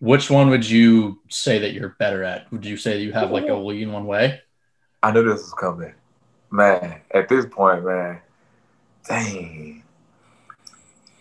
Which 0.00 0.30
one 0.30 0.50
would 0.50 0.68
you 0.68 1.20
say 1.28 1.58
that 1.60 1.72
you're 1.72 1.96
better 1.98 2.24
at? 2.24 2.50
Would 2.52 2.66
you 2.66 2.76
say 2.76 2.94
that 2.94 3.00
you 3.00 3.12
have 3.12 3.30
like 3.30 3.48
a 3.48 3.54
lean 3.54 3.92
one 3.92 4.06
way? 4.06 4.42
I 5.02 5.12
knew 5.12 5.22
this 5.22 5.42
was 5.42 5.54
coming, 5.54 5.94
man. 6.50 7.00
At 7.12 7.28
this 7.28 7.46
point, 7.46 7.84
man, 7.84 8.20
dang, 9.08 9.82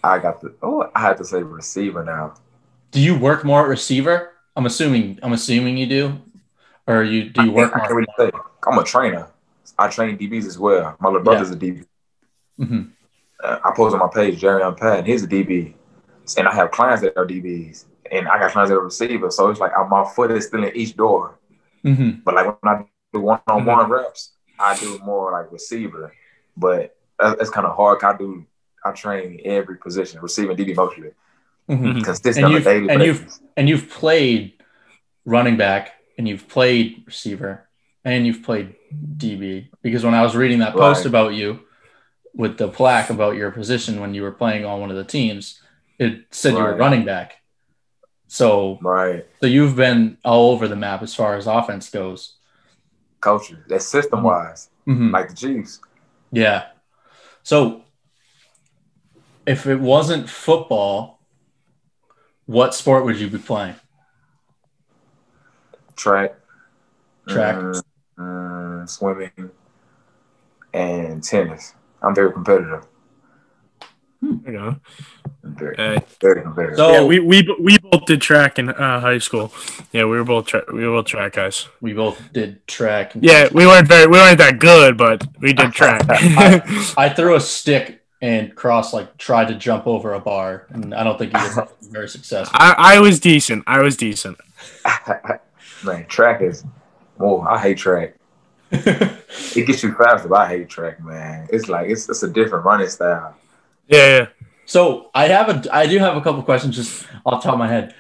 I 0.04 0.20
got 0.20 0.42
the. 0.42 0.54
Oh, 0.62 0.90
I 0.94 1.00
had 1.00 1.18
to 1.18 1.26
say 1.26 1.44
receiver 1.44 2.04
now 2.04 2.36
do 2.94 3.02
you 3.02 3.18
work 3.18 3.44
more 3.44 3.64
at 3.64 3.68
receiver? 3.68 4.32
I'm 4.56 4.66
assuming. 4.66 5.20
I'm 5.24 5.34
assuming 5.34 5.78
you 5.78 5.88
do, 5.88 6.22
or 6.88 7.04
you 7.04 7.30
do 7.30 7.44
you 7.44 7.52
I 7.52 7.56
work? 7.56 7.76
I 7.76 7.80
can't 7.80 7.94
really 7.94 8.08
say. 8.18 8.32
I'm 8.66 8.78
a 8.78 8.84
trainer. 8.84 9.28
I 9.78 9.88
train 9.88 10.18
DBs 10.18 10.46
as 10.46 10.60
well. 10.60 10.96
My 11.00 11.10
little 11.10 11.24
brother's 11.24 11.50
yeah. 11.50 11.56
a 11.56 11.60
DB. 11.60 11.86
Mm-hmm. 12.60 12.82
Uh, 13.44 13.60
I 13.66 13.72
post 13.76 13.94
on 13.94 14.00
my 14.00 14.10
page, 14.14 14.40
Jerry 14.40 14.62
Patton. 14.76 15.06
He's 15.06 15.24
a 15.24 15.28
DB, 15.28 15.74
and 16.38 16.48
I 16.48 16.54
have 16.54 16.70
clients 16.70 17.02
that 17.02 17.18
are 17.18 17.26
DBs, 17.26 17.86
and 18.12 18.28
I 18.28 18.38
got 18.40 18.52
clients 18.52 18.70
that 18.70 18.78
are 18.78 18.84
receivers. 18.84 19.36
So 19.36 19.50
it's 19.50 19.60
like 19.60 19.72
my 19.90 20.06
foot 20.16 20.32
is 20.32 20.46
still 20.46 20.64
in 20.64 20.76
each 20.76 20.96
door. 20.96 21.40
Mm-hmm. 21.84 22.22
But 22.24 22.36
like 22.36 22.46
when 22.62 22.76
I 22.76 22.86
do 23.12 23.22
one-on-one 23.22 23.78
mm-hmm. 23.78 23.92
reps, 23.92 24.34
I 24.60 24.78
do 24.78 25.00
more 25.00 25.32
like 25.32 25.52
receiver. 25.52 26.14
But 26.56 26.96
that's, 27.20 27.50
kind 27.50 27.66
of 27.66 27.76
hard. 27.76 28.04
I 28.04 28.16
do. 28.16 28.46
I 28.86 28.92
train 28.92 29.42
every 29.46 29.78
position, 29.78 30.22
receiving 30.22 30.56
DB 30.56 30.76
mostly 30.76 31.12
mm-hmm. 31.70 32.02
consistent 32.02 32.46
and 32.46 32.54
you've, 32.54 32.68
and 32.68 32.88
basis. 32.88 33.06
you've 33.06 33.40
and 33.58 33.70
you've 33.70 33.90
played 33.90 34.54
running 35.26 35.58
back 35.58 35.94
and 36.18 36.28
you've 36.28 36.48
played 36.48 37.04
receiver 37.06 37.68
and 38.04 38.28
you've 38.28 38.44
played 38.44 38.76
DB 39.18 39.70
because 39.82 40.04
when 40.04 40.14
I 40.14 40.22
was 40.22 40.36
reading 40.36 40.60
that 40.60 40.74
post 40.74 41.00
right. 41.00 41.06
about 41.08 41.34
you 41.34 41.62
with 42.34 42.58
the 42.58 42.68
plaque 42.68 43.10
about 43.10 43.36
your 43.36 43.52
position 43.52 44.00
when 44.00 44.14
you 44.14 44.24
were 44.24 44.32
playing 44.32 44.66
on 44.66 44.80
one 44.80 44.90
of 44.90 44.98
the 44.98 45.04
teams, 45.04 45.62
it 46.00 46.26
said 46.32 46.54
right. 46.54 46.60
you 46.60 46.66
were 46.66 46.76
running 46.76 47.06
back. 47.06 47.42
So 48.28 48.80
right. 48.82 49.26
So 49.40 49.48
you've 49.48 49.76
been 49.76 50.18
all 50.26 50.52
over 50.52 50.68
the 50.68 50.76
map 50.76 51.04
as 51.04 51.14
far 51.14 51.38
as 51.38 51.48
offense 51.48 51.90
goes. 51.90 52.38
Culture, 53.22 53.64
that 53.70 53.82
system 53.82 54.24
wise, 54.24 54.70
mm-hmm. 54.88 55.12
like 55.12 55.30
the 55.30 55.36
Chiefs. 55.36 55.80
Yeah. 56.32 56.66
So 57.44 57.84
if 59.46 59.68
it 59.68 59.80
wasn't 59.80 60.30
football, 60.30 61.13
what 62.46 62.74
sport 62.74 63.06
would 63.06 63.20
you 63.20 63.30
be 63.30 63.38
playing? 63.38 63.76
Track. 65.96 66.36
Track. 67.28 67.56
Mm, 68.18 68.90
swimming 68.90 69.52
and 70.74 71.24
tennis. 71.24 71.74
I'm 72.02 72.14
very 72.14 72.32
competitive. 72.32 72.86
Hmm. 74.22 74.38
You 74.46 74.52
know, 74.54 74.76
very, 75.44 75.78
uh, 75.78 76.00
very 76.22 76.42
competitive. 76.42 76.78
So 76.78 76.92
yeah, 76.92 77.04
we, 77.04 77.20
we 77.20 77.56
we 77.60 77.78
both 77.78 78.06
did 78.06 78.22
track 78.22 78.58
in 78.58 78.70
uh, 78.70 79.00
high 79.02 79.18
school. 79.18 79.52
Yeah, 79.92 80.06
we 80.06 80.18
were 80.18 80.24
both 80.24 80.48
tra- 80.48 80.64
we 80.72 80.88
were 80.88 80.98
both 80.98 81.08
track 81.08 81.34
guys. 81.34 81.68
We 81.82 81.94
both 81.94 82.22
did 82.32 82.66
track. 82.68 83.14
Yeah, 83.20 83.50
we 83.52 83.66
weren't 83.66 83.88
very 83.88 84.08
we 84.08 84.18
weren't 84.18 84.38
that 84.38 84.60
good, 84.60 84.98
but 84.98 85.26
we 85.40 85.54
did 85.54 85.74
track. 85.80 86.06
I, 86.10 86.94
I 86.98 87.10
threw 87.10 87.36
a 87.36 87.42
stick 87.42 88.03
and 88.24 88.56
Cross 88.56 88.94
like 88.94 89.18
tried 89.18 89.50
to 89.50 89.54
jump 89.54 89.86
over 89.86 90.14
a 90.14 90.20
bar, 90.20 90.66
and 90.70 90.96
I 90.96 91.04
don't 91.04 91.20
think 91.20 91.36
he 91.36 91.44
was 91.44 91.60
very 91.92 92.08
successful. 92.08 92.56
I, 92.58 92.96
I 92.96 93.00
was 93.02 93.20
decent. 93.20 93.66
I 93.68 93.82
was 93.82 93.98
decent. 93.98 94.38
Man, 95.84 96.06
track 96.06 96.42
is. 96.42 96.64
Oh, 97.20 97.42
I 97.42 97.60
hate 97.60 97.78
track. 97.78 98.16
it 98.72 99.68
gets 99.68 99.84
you 99.84 99.94
faster. 99.94 100.30
But 100.30 100.40
I 100.40 100.48
hate 100.48 100.70
track, 100.70 101.04
man. 101.04 101.48
It's 101.52 101.68
like 101.68 101.90
it's 101.90 102.10
it's 102.10 102.24
a 102.24 102.30
different 102.30 102.66
running 102.66 102.88
style. 102.88 103.36
Yeah, 103.88 104.08
yeah. 104.08 104.28
So 104.66 105.12
I 105.14 105.28
have 105.28 105.50
a 105.50 105.76
I 105.76 105.86
do 105.86 106.00
have 106.00 106.18
a 106.18 106.22
couple 106.22 106.42
questions 106.42 106.76
just 106.78 107.06
off 107.26 107.44
the 107.44 107.46
top 107.46 107.54
of 107.54 107.60
my 107.60 107.68
head. 107.68 107.94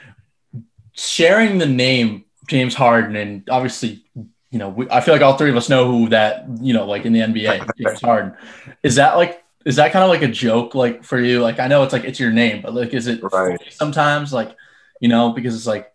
Sharing 0.93 1.57
the 1.57 1.67
name 1.67 2.25
James 2.47 2.73
Harden 2.73 3.15
and 3.17 3.47
obviously, 3.49 4.03
you 4.49 4.57
know, 4.57 4.69
we, 4.69 4.89
I 4.89 5.01
feel 5.01 5.13
like 5.13 5.21
all 5.21 5.37
three 5.37 5.51
of 5.51 5.57
us 5.57 5.69
know 5.69 5.85
who 5.85 6.09
that, 6.09 6.45
you 6.59 6.73
know, 6.73 6.87
like 6.87 7.05
in 7.05 7.13
the 7.13 7.19
NBA, 7.19 7.69
James 7.77 8.01
Harden. 8.01 8.35
Is 8.81 8.95
that 8.95 9.15
like 9.15 9.42
is 9.65 9.77
that 9.77 9.91
kind 9.91 10.03
of 10.03 10.09
like 10.09 10.21
a 10.21 10.27
joke 10.27 10.75
like 10.75 11.03
for 11.03 11.19
you? 11.19 11.41
Like 11.41 11.59
I 11.59 11.67
know 11.67 11.83
it's 11.83 11.93
like 11.93 12.03
it's 12.03 12.19
your 12.19 12.31
name, 12.31 12.61
but 12.61 12.73
like 12.73 12.93
is 12.93 13.07
it 13.07 13.21
Right. 13.23 13.59
sometimes 13.71 14.33
like, 14.33 14.55
you 14.99 15.07
know, 15.09 15.31
because 15.31 15.55
it's 15.55 15.67
like 15.67 15.91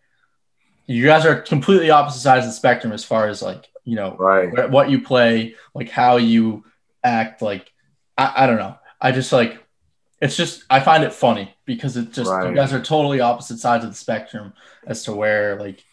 you 0.86 1.04
guys 1.04 1.26
are 1.26 1.40
completely 1.42 1.90
opposite 1.90 2.20
sides 2.20 2.46
of 2.46 2.50
the 2.52 2.56
spectrum 2.56 2.92
as 2.92 3.04
far 3.04 3.28
as 3.28 3.42
like, 3.42 3.66
you 3.84 3.94
know, 3.96 4.16
Right. 4.18 4.70
what 4.70 4.90
you 4.90 5.02
play, 5.02 5.54
like 5.74 5.90
how 5.90 6.16
you 6.16 6.64
act, 7.04 7.42
like 7.42 7.70
I, 8.16 8.44
I 8.44 8.46
don't 8.46 8.58
know. 8.58 8.76
I 9.00 9.12
just 9.12 9.32
like 9.32 9.62
it's 10.20 10.36
just 10.36 10.64
I 10.68 10.80
find 10.80 11.04
it 11.04 11.12
funny 11.12 11.54
because 11.64 11.96
it 11.96 12.12
just 12.12 12.30
you 12.50 12.54
guys 12.56 12.72
are 12.72 12.82
totally 12.82 13.20
opposite 13.20 13.58
sides 13.58 13.84
of 13.84 13.90
the 13.90 13.96
spectrum 13.96 14.52
as 14.86 15.04
to 15.04 15.12
where 15.12 15.56
like 15.60 15.84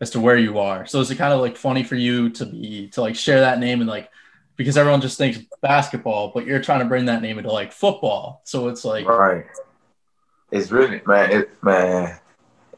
as 0.00 0.10
to 0.10 0.20
where 0.20 0.36
you 0.36 0.58
are. 0.58 0.84
So 0.86 1.00
is 1.00 1.10
it 1.10 1.16
kind 1.16 1.32
of 1.32 1.40
like 1.40 1.56
funny 1.56 1.84
for 1.84 1.94
you 1.94 2.28
to 2.30 2.44
be 2.44 2.88
to 2.90 3.00
like 3.00 3.14
share 3.16 3.40
that 3.40 3.60
name 3.60 3.80
and 3.80 3.88
like 3.88 4.10
because 4.56 4.76
everyone 4.76 5.00
just 5.00 5.18
thinks 5.18 5.38
basketball, 5.62 6.30
but 6.34 6.46
you're 6.46 6.60
trying 6.60 6.80
to 6.80 6.84
bring 6.86 7.06
that 7.06 7.22
name 7.22 7.38
into 7.38 7.50
like 7.50 7.72
football. 7.72 8.42
So 8.44 8.68
it's 8.68 8.84
like 8.84 9.06
Right. 9.06 9.44
It's 10.50 10.70
really 10.70 11.00
man, 11.06 11.32
it 11.32 11.62
man, 11.62 12.18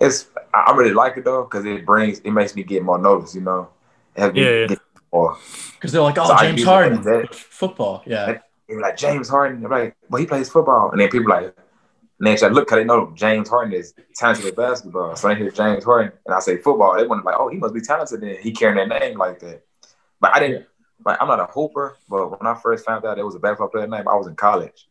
it's 0.01 0.29
I 0.55 0.65
I 0.73 0.77
really 0.77 0.95
like 0.95 1.17
it 1.17 1.25
though 1.25 1.45
because 1.45 1.65
it 1.65 1.85
brings 1.85 2.21
it 2.21 2.31
makes 2.31 2.55
me 2.55 2.63
get 2.63 2.83
more 2.83 2.99
notice, 2.99 3.35
you 3.35 3.43
know. 3.43 3.69
It 4.15 4.21
helps 4.21 4.35
me 4.35 4.43
Yeah, 4.45 4.51
yeah. 4.61 4.67
get 4.69 4.79
more. 5.13 5.37
because 5.75 5.93
they're 5.93 6.03
like, 6.03 6.17
oh, 6.19 6.27
So 6.27 6.37
James 6.39 6.65
Harden, 6.65 6.99
as 7.01 7.05
that. 7.05 7.35
football, 7.35 8.03
yeah, 8.07 8.39
They're 8.69 8.81
like 8.81 8.97
James 8.97 9.29
Harden. 9.29 9.65
I'm 9.65 9.71
like, 9.71 9.95
well, 10.09 10.21
he 10.21 10.27
plays 10.27 10.49
football, 10.49 10.91
and 10.91 11.01
then 11.01 11.09
people 11.11 11.29
like, 11.29 11.55
and 12.19 12.27
then 12.27 12.39
I 12.43 12.49
look, 12.49 12.67
cause 12.67 12.77
they 12.79 12.85
know 12.85 13.13
James 13.15 13.49
Harden 13.51 13.75
is 13.75 13.93
talented 14.15 14.47
at 14.47 14.57
basketball. 14.57 15.15
So 15.17 15.29
they 15.29 15.35
hear 15.35 15.51
James 15.51 15.85
Harden, 15.85 16.13
and 16.25 16.35
I 16.35 16.41
say 16.41 16.57
football. 16.57 16.97
They 16.97 17.07
want 17.07 17.23
to 17.23 17.27
like, 17.27 17.37
oh, 17.39 17.49
he 17.49 17.59
must 17.59 17.75
be 17.75 17.83
talented. 17.83 18.23
Then 18.23 18.37
he 18.41 18.53
carrying 18.53 18.89
that 18.89 19.01
name 19.01 19.19
like 19.19 19.39
that. 19.41 19.63
But 20.19 20.35
I 20.35 20.41
didn't. 20.41 20.67
Like, 21.05 21.19
I'm 21.21 21.29
not 21.29 21.41
a 21.41 21.47
hooper, 21.47 21.97
but 22.09 22.31
when 22.31 22.47
I 22.47 22.59
first 22.59 22.85
found 22.85 23.05
out 23.05 23.17
there 23.17 23.25
was 23.25 23.35
a 23.35 23.39
basketball 23.39 23.69
player 23.69 23.87
name, 23.87 24.09
I 24.09 24.15
was 24.17 24.27
in 24.27 24.35
college. 24.35 24.89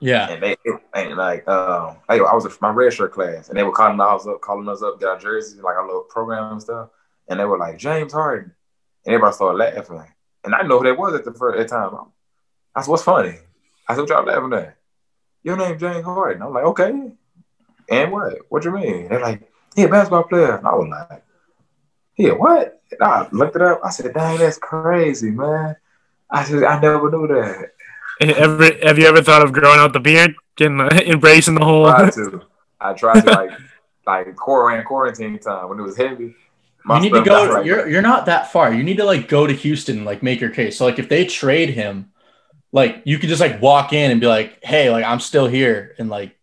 yeah, 0.00 0.28
and 0.28 0.42
they 0.42 0.56
and 0.94 1.16
like 1.16 1.46
um 1.48 1.96
like 2.08 2.20
I 2.20 2.34
was 2.34 2.44
in 2.44 2.52
my 2.60 2.70
red 2.70 2.92
shirt 2.92 3.12
class 3.12 3.48
and 3.48 3.58
they 3.58 3.62
were 3.62 3.72
calling 3.72 4.00
us 4.00 4.26
up, 4.26 4.40
calling 4.40 4.68
us 4.68 4.82
up, 4.82 5.00
get 5.00 5.08
our 5.08 5.18
jerseys, 5.18 5.60
like 5.60 5.76
our 5.76 5.86
little 5.86 6.02
program 6.02 6.52
and 6.52 6.62
stuff. 6.62 6.90
And 7.28 7.38
they 7.38 7.44
were 7.44 7.58
like, 7.58 7.78
James 7.78 8.12
Harden. 8.12 8.52
And 9.04 9.14
everybody 9.14 9.34
started 9.34 9.58
laughing. 9.58 10.04
And 10.44 10.54
I 10.54 10.62
know 10.62 10.78
who 10.78 10.84
that 10.84 10.98
was 10.98 11.14
at 11.14 11.24
the 11.24 11.32
first 11.32 11.58
at 11.58 11.68
the 11.68 11.74
time. 11.74 11.94
I 12.74 12.82
said, 12.82 12.90
What's 12.90 13.02
funny? 13.02 13.38
I 13.88 13.94
said, 13.94 14.00
What 14.02 14.10
y'all 14.10 14.24
laughing 14.24 14.52
at? 14.52 14.76
Your 15.42 15.56
name 15.56 15.78
James 15.78 16.04
Harden. 16.04 16.42
I'm 16.42 16.52
like, 16.52 16.64
okay. 16.64 16.92
And 17.90 18.12
what? 18.12 18.38
What 18.48 18.64
you 18.64 18.72
mean? 18.72 19.08
They're 19.08 19.20
like, 19.20 19.50
he 19.74 19.84
a 19.84 19.88
basketball 19.88 20.24
player. 20.24 20.56
And 20.56 20.66
I 20.66 20.74
was 20.74 20.88
like, 20.88 21.22
yeah, 22.18 22.32
what? 22.32 22.80
And 22.90 23.02
I 23.02 23.28
looked 23.32 23.56
it 23.56 23.62
up. 23.62 23.80
I 23.84 23.90
said, 23.90 24.12
dang, 24.12 24.38
that's 24.38 24.58
crazy, 24.58 25.30
man. 25.30 25.76
I 26.30 26.44
said, 26.44 26.64
I 26.64 26.78
never 26.80 27.10
knew 27.10 27.26
that. 27.28 27.70
Ever, 28.20 28.70
have 28.82 28.98
you 28.98 29.06
ever 29.06 29.22
thought 29.22 29.42
of 29.42 29.52
growing 29.52 29.78
out 29.78 29.92
the 29.92 30.00
beard, 30.00 30.34
getting 30.56 30.80
embracing 31.06 31.54
the 31.54 31.64
whole? 31.64 31.86
I 31.86 32.10
tried 32.10 32.12
to. 32.14 32.42
I 32.80 32.92
tried 32.92 33.20
to 33.22 33.30
like 33.30 33.50
like 34.06 34.36
quarantine 34.36 34.84
quarantine 34.86 35.38
time 35.38 35.68
when 35.68 35.78
it 35.78 35.82
was 35.82 35.96
heavy. 35.96 36.34
you 36.88 37.00
need 37.00 37.12
to 37.12 37.22
go. 37.22 37.52
right 37.52 37.64
you're 37.64 37.76
there. 37.78 37.88
you're 37.88 38.02
not 38.02 38.26
that 38.26 38.50
far. 38.50 38.72
You 38.72 38.82
need 38.82 38.96
to 38.96 39.04
like 39.04 39.28
go 39.28 39.46
to 39.46 39.52
Houston, 39.52 39.98
and, 39.98 40.06
like 40.06 40.22
make 40.22 40.40
your 40.40 40.50
case. 40.50 40.76
So 40.78 40.84
like 40.84 40.98
if 40.98 41.08
they 41.08 41.26
trade 41.26 41.70
him, 41.70 42.10
like 42.72 43.02
you 43.04 43.18
could 43.18 43.28
just 43.28 43.40
like 43.40 43.62
walk 43.62 43.92
in 43.92 44.10
and 44.10 44.20
be 44.20 44.26
like, 44.26 44.58
hey, 44.64 44.90
like 44.90 45.04
I'm 45.04 45.20
still 45.20 45.46
here, 45.46 45.94
and 45.98 46.08
like 46.08 46.36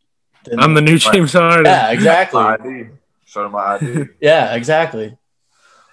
then- 0.46 0.60
I'm 0.60 0.74
the 0.76 0.82
new 0.82 0.98
James 0.98 1.34
Harden. 1.34 1.66
yeah, 1.66 1.92
exactly. 1.92 2.42
my 2.42 2.54
ID. 2.54 2.88
Show 3.26 3.44
them 3.44 3.52
my 3.52 3.76
ID. 3.76 4.06
Yeah, 4.22 4.56
exactly. 4.56 5.18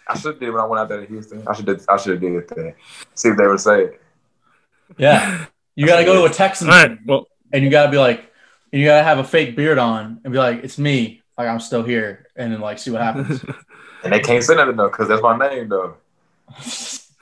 I 0.09 0.19
should 0.19 0.33
have 0.33 0.41
did 0.41 0.51
when 0.51 0.61
I 0.61 0.67
went 0.67 0.81
out 0.81 0.89
there 0.89 1.01
to 1.01 1.07
Houston. 1.07 1.47
I 1.47 1.55
should 1.55 1.67
did, 1.67 1.81
I 1.89 1.97
should 1.97 2.13
have 2.13 2.21
did 2.21 2.35
it 2.35 2.49
there. 2.55 2.77
See 3.15 3.29
if 3.29 3.37
they 3.37 3.47
would 3.47 3.61
say 3.61 3.85
it. 3.85 4.03
Yeah, 4.99 5.47
you 5.75 5.87
got 5.87 5.99
to 5.99 6.05
go 6.05 6.15
to 6.15 6.31
a 6.31 6.35
Texans 6.35 6.71
All 6.71 6.77
right. 6.77 6.99
Well, 7.07 7.29
and 7.53 7.65
you 7.65 7.71
got 7.71 7.87
to 7.87 7.91
be 7.91 7.99
like, 7.99 8.31
and 8.73 8.81
you 8.81 8.87
got 8.87 8.99
to 8.99 9.05
have 9.05 9.19
a 9.19 9.25
fake 9.25 9.57
beard 9.57 9.79
on 9.79 10.21
and 10.25 10.33
be 10.33 10.39
like, 10.39 10.65
it's 10.65 10.79
me, 10.79 11.23
like 11.39 11.49
I'm 11.49 11.61
still 11.61 11.83
here, 11.83 12.27
and 12.37 12.53
then 12.53 12.61
like 12.61 12.79
see 12.79 12.91
what 12.91 13.03
happens. 13.03 13.45
And 14.05 14.13
they 14.13 14.21
can't 14.21 14.43
say 14.43 14.57
nothing 14.57 14.77
though, 14.77 14.89
because 14.89 15.09
that's 15.09 15.23
my 15.23 15.39
name 15.39 15.69
though. 15.69 15.97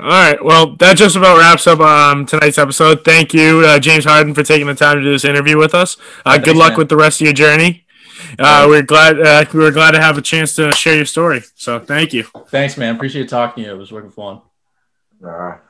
All 0.00 0.06
right. 0.06 0.42
Well, 0.44 0.76
that 0.76 0.96
just 0.96 1.16
about 1.16 1.38
wraps 1.38 1.66
up 1.66 1.80
um, 1.80 2.26
tonight's 2.26 2.58
episode. 2.58 3.04
Thank 3.04 3.34
you, 3.34 3.60
uh, 3.64 3.78
James 3.78 4.04
Harden, 4.04 4.34
for 4.34 4.42
taking 4.42 4.66
the 4.66 4.74
time 4.74 4.98
to 4.98 5.02
do 5.02 5.10
this 5.10 5.24
interview 5.24 5.56
with 5.56 5.74
us. 5.74 5.96
Uh, 6.24 6.32
Thanks, 6.32 6.44
good 6.44 6.56
luck 6.56 6.72
man. 6.72 6.78
with 6.78 6.88
the 6.88 6.96
rest 6.96 7.20
of 7.20 7.24
your 7.24 7.32
journey. 7.32 7.84
Uh, 8.38 8.66
we're 8.68 8.82
glad 8.82 9.20
uh, 9.20 9.44
we 9.52 9.60
were 9.60 9.70
glad 9.70 9.92
to 9.92 10.00
have 10.00 10.18
a 10.18 10.22
chance 10.22 10.54
to 10.56 10.72
share 10.72 10.96
your 10.96 11.06
story. 11.06 11.42
So, 11.54 11.78
thank 11.78 12.12
you. 12.12 12.24
Thanks, 12.48 12.76
man. 12.76 12.96
Appreciate 12.96 13.28
talking 13.28 13.64
to 13.64 13.70
you. 13.70 13.74
It 13.74 13.78
was 13.78 13.92
working 13.92 14.10
fun. 14.10 14.40
All 15.24 15.30
right. 15.30 15.60